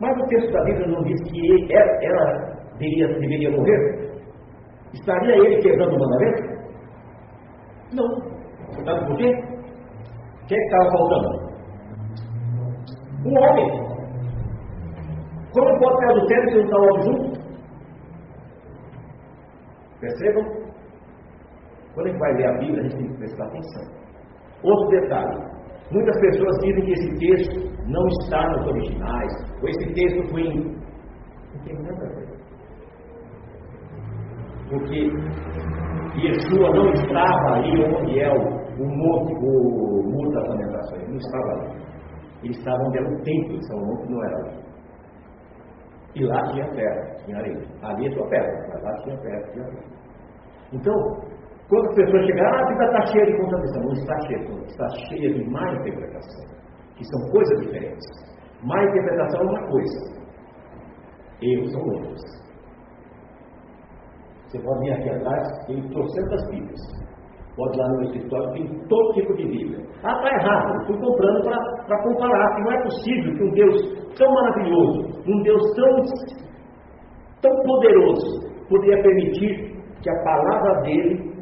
Mas 0.00 0.16
o 0.16 0.26
texto 0.28 0.52
da 0.52 0.62
Bíblia 0.64 0.86
não 0.86 1.02
diz 1.02 1.20
que 1.22 1.72
ela, 1.72 2.04
ela 2.04 2.58
deveria, 2.78 3.08
deveria 3.18 3.50
morrer? 3.50 4.22
Estaria 4.92 5.34
ele 5.34 5.60
quebrando 5.60 5.96
o 5.96 5.98
mandamento? 5.98 6.58
Não. 7.94 8.84
Sabe 8.84 9.06
por 9.06 9.16
quê? 9.16 9.30
O 10.42 10.46
que 10.46 10.54
é 10.54 10.58
estava 10.58 10.90
faltando? 10.90 11.37
Um 13.24 13.36
homem. 13.36 13.68
Como 15.52 15.78
pode 15.80 15.98
ter 15.98 16.10
adultério 16.10 16.50
se 16.50 16.56
não 16.56 16.64
está 16.64 16.76
o 16.78 16.82
homem 16.82 17.02
junto? 17.02 17.38
Percebam? 20.00 20.44
Quando 21.94 22.06
a 22.06 22.10
gente 22.10 22.20
vai 22.20 22.32
ler 22.34 22.46
a 22.46 22.58
Bíblia, 22.58 22.80
a 22.80 22.82
gente 22.84 22.96
tem 22.96 23.08
que 23.08 23.18
prestar 23.18 23.44
atenção. 23.46 23.98
Outro 24.62 24.88
detalhe. 25.00 25.48
Muitas 25.90 26.20
pessoas 26.20 26.56
dizem 26.58 26.84
que 26.84 26.92
esse 26.92 27.18
texto 27.18 27.68
não 27.86 28.06
está 28.06 28.46
nos 28.50 28.66
originais, 28.66 29.32
ou 29.62 29.68
esse 29.68 29.94
texto 29.94 30.30
foi. 30.30 30.44
Não 30.44 31.64
tem 31.64 31.74
nada 31.82 32.04
a 32.04 32.08
ver. 32.14 32.28
Porque 34.68 35.10
Yeshua 36.20 36.70
não 36.74 36.92
estava 36.92 37.54
ali 37.54 37.84
onde 37.84 38.20
é 38.20 38.30
o, 38.30 38.58
o, 38.78 38.84
o, 38.84 40.00
o 40.00 40.10
muro 40.10 40.30
das 40.30 40.48
lamentações, 40.48 41.02
ele 41.02 41.10
não 41.12 41.18
estava 41.18 41.52
ali. 41.52 41.77
Ele 42.42 42.52
estava 42.52 42.78
onde 42.82 42.98
era 42.98 43.08
o 43.08 43.22
templo 43.22 43.58
de 43.58 43.66
Salomão, 43.66 43.96
que 43.96 44.12
não 44.12 44.24
era 44.24 44.36
ali. 44.36 44.68
E 46.14 46.24
lá 46.24 46.42
tinha 46.52 46.70
terra, 46.72 47.14
tinha 47.24 47.36
areia. 47.38 47.66
Ali 47.82 48.06
é 48.06 48.10
só 48.10 48.26
terra, 48.28 48.68
mas 48.72 48.82
lá 48.82 48.94
tinha 49.02 49.16
terra, 49.18 49.52
tinha 49.52 49.64
areia. 49.64 49.84
Então, 50.72 50.94
quando 51.68 51.88
as 51.88 51.94
pessoas 51.96 52.26
chegaram, 52.26 52.58
ah, 52.58 52.62
a 52.62 52.68
vida 52.68 52.84
está 52.84 53.06
cheia 53.06 53.26
de 53.26 53.36
contradição. 53.36 53.82
Não 53.82 53.92
está 53.92 54.20
cheia, 54.20 54.38
está 54.66 54.88
cheia 55.08 55.34
de 55.34 55.50
má 55.50 55.72
interpretação, 55.74 56.44
que 56.96 57.04
são 57.04 57.30
coisas 57.30 57.60
diferentes. 57.60 58.06
Má 58.62 58.82
interpretação 58.84 59.40
é 59.40 59.44
uma 59.44 59.68
coisa, 59.68 60.18
erros 61.42 61.72
são 61.72 61.82
outras. 61.82 62.38
Você 64.46 64.58
pode 64.60 64.80
vir 64.80 64.92
aqui 64.92 65.10
atrás, 65.10 65.66
tem 65.66 65.88
trocentas 65.90 66.50
Bíblias. 66.50 66.80
Pode 67.54 67.76
ir 67.76 67.80
lá 67.80 67.88
no 67.88 67.96
meu 67.96 68.04
escritório, 68.04 68.52
tem 68.52 68.88
todo 68.88 69.12
tipo 69.12 69.34
de 69.34 69.46
Bíblia. 69.46 69.87
Ah, 70.04 70.12
está 70.12 70.30
errado, 70.30 70.80
estou 70.82 70.96
comprando 70.98 71.42
para 71.86 72.02
comparar, 72.02 72.54
que 72.54 72.62
não 72.62 72.72
é 72.72 72.82
possível 72.82 73.34
que 73.34 73.42
um 73.42 73.50
Deus 73.50 73.98
tão 74.16 74.32
maravilhoso, 74.32 75.22
um 75.26 75.42
Deus 75.42 75.62
tão, 75.74 75.96
tão 77.42 77.62
poderoso, 77.64 78.48
poderia 78.68 79.02
permitir 79.02 79.76
que 80.00 80.10
a 80.10 80.22
palavra 80.22 80.82
dele 80.82 81.34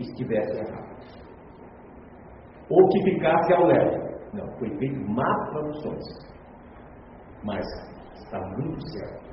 estivesse 0.00 0.58
errada. 0.58 0.96
Ou 2.68 2.88
que 2.88 3.02
ficasse 3.04 3.52
ao 3.54 3.66
léu. 3.66 4.06
Não, 4.34 4.58
foi 4.58 4.68
feito 4.78 5.00
más 5.08 5.50
traduções. 5.50 6.04
Mas 7.44 7.64
está 8.14 8.40
muito 8.58 8.80
certo. 8.90 9.26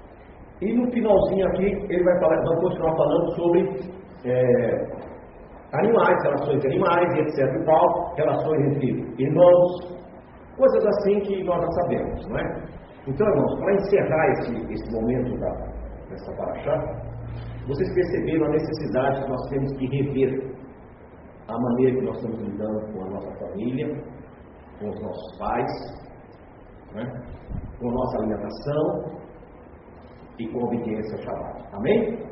E 0.62 0.74
no 0.74 0.91
finalzinho 0.91 1.47
aqui, 1.47 1.66
ele 1.66 2.04
vai, 2.04 2.20
falar, 2.20 2.36
vai 2.36 2.60
continuar 2.62 2.95
falando 2.95 3.36
sobre 3.36 3.93
é, 4.26 5.12
animais, 5.74 6.24
relações 6.24 6.60
de 6.62 6.68
animais, 6.68 7.10
etc. 7.18 7.40
e 7.62 7.66
tal, 7.66 8.14
relações 8.16 8.76
entre 8.76 9.14
irmãos, 9.18 9.94
coisas 10.56 10.86
assim 10.86 11.20
que 11.22 11.44
nós 11.44 11.62
já 11.62 11.72
sabemos, 11.72 12.28
não 12.28 12.38
é? 12.38 12.64
Então, 13.08 13.28
irmãos, 13.28 13.60
para 13.60 13.76
encerrar 13.76 14.32
esse, 14.32 14.74
esse 14.74 14.92
momento 14.96 15.38
da, 15.40 15.50
dessa 16.10 16.32
paraxá, 16.38 17.14
vocês 17.68 17.94
perceberam 17.94 18.46
a 18.46 18.50
necessidade 18.50 19.24
que 19.24 19.30
nós 19.30 19.50
temos 19.50 19.72
de 19.78 19.88
rever 19.88 20.54
a 21.48 21.60
maneira 21.60 22.00
que 22.00 22.06
nós 22.06 22.16
estamos 22.18 22.40
lidando 22.40 22.94
com 22.94 23.04
a 23.04 23.10
nossa 23.10 23.32
família, 23.40 23.88
com 24.80 24.90
os 24.90 25.02
nossos 25.02 25.38
pais, 25.38 25.72
né? 26.94 27.04
com 27.80 27.90
a 27.90 27.94
nossa 27.94 28.18
alimentação 28.18 29.22
e 30.40 30.48
com 30.50 30.60
a 30.62 30.64
obediência 30.66 31.18
ao 31.18 31.24
Shabbat. 31.24 31.76
Amém? 31.76 32.23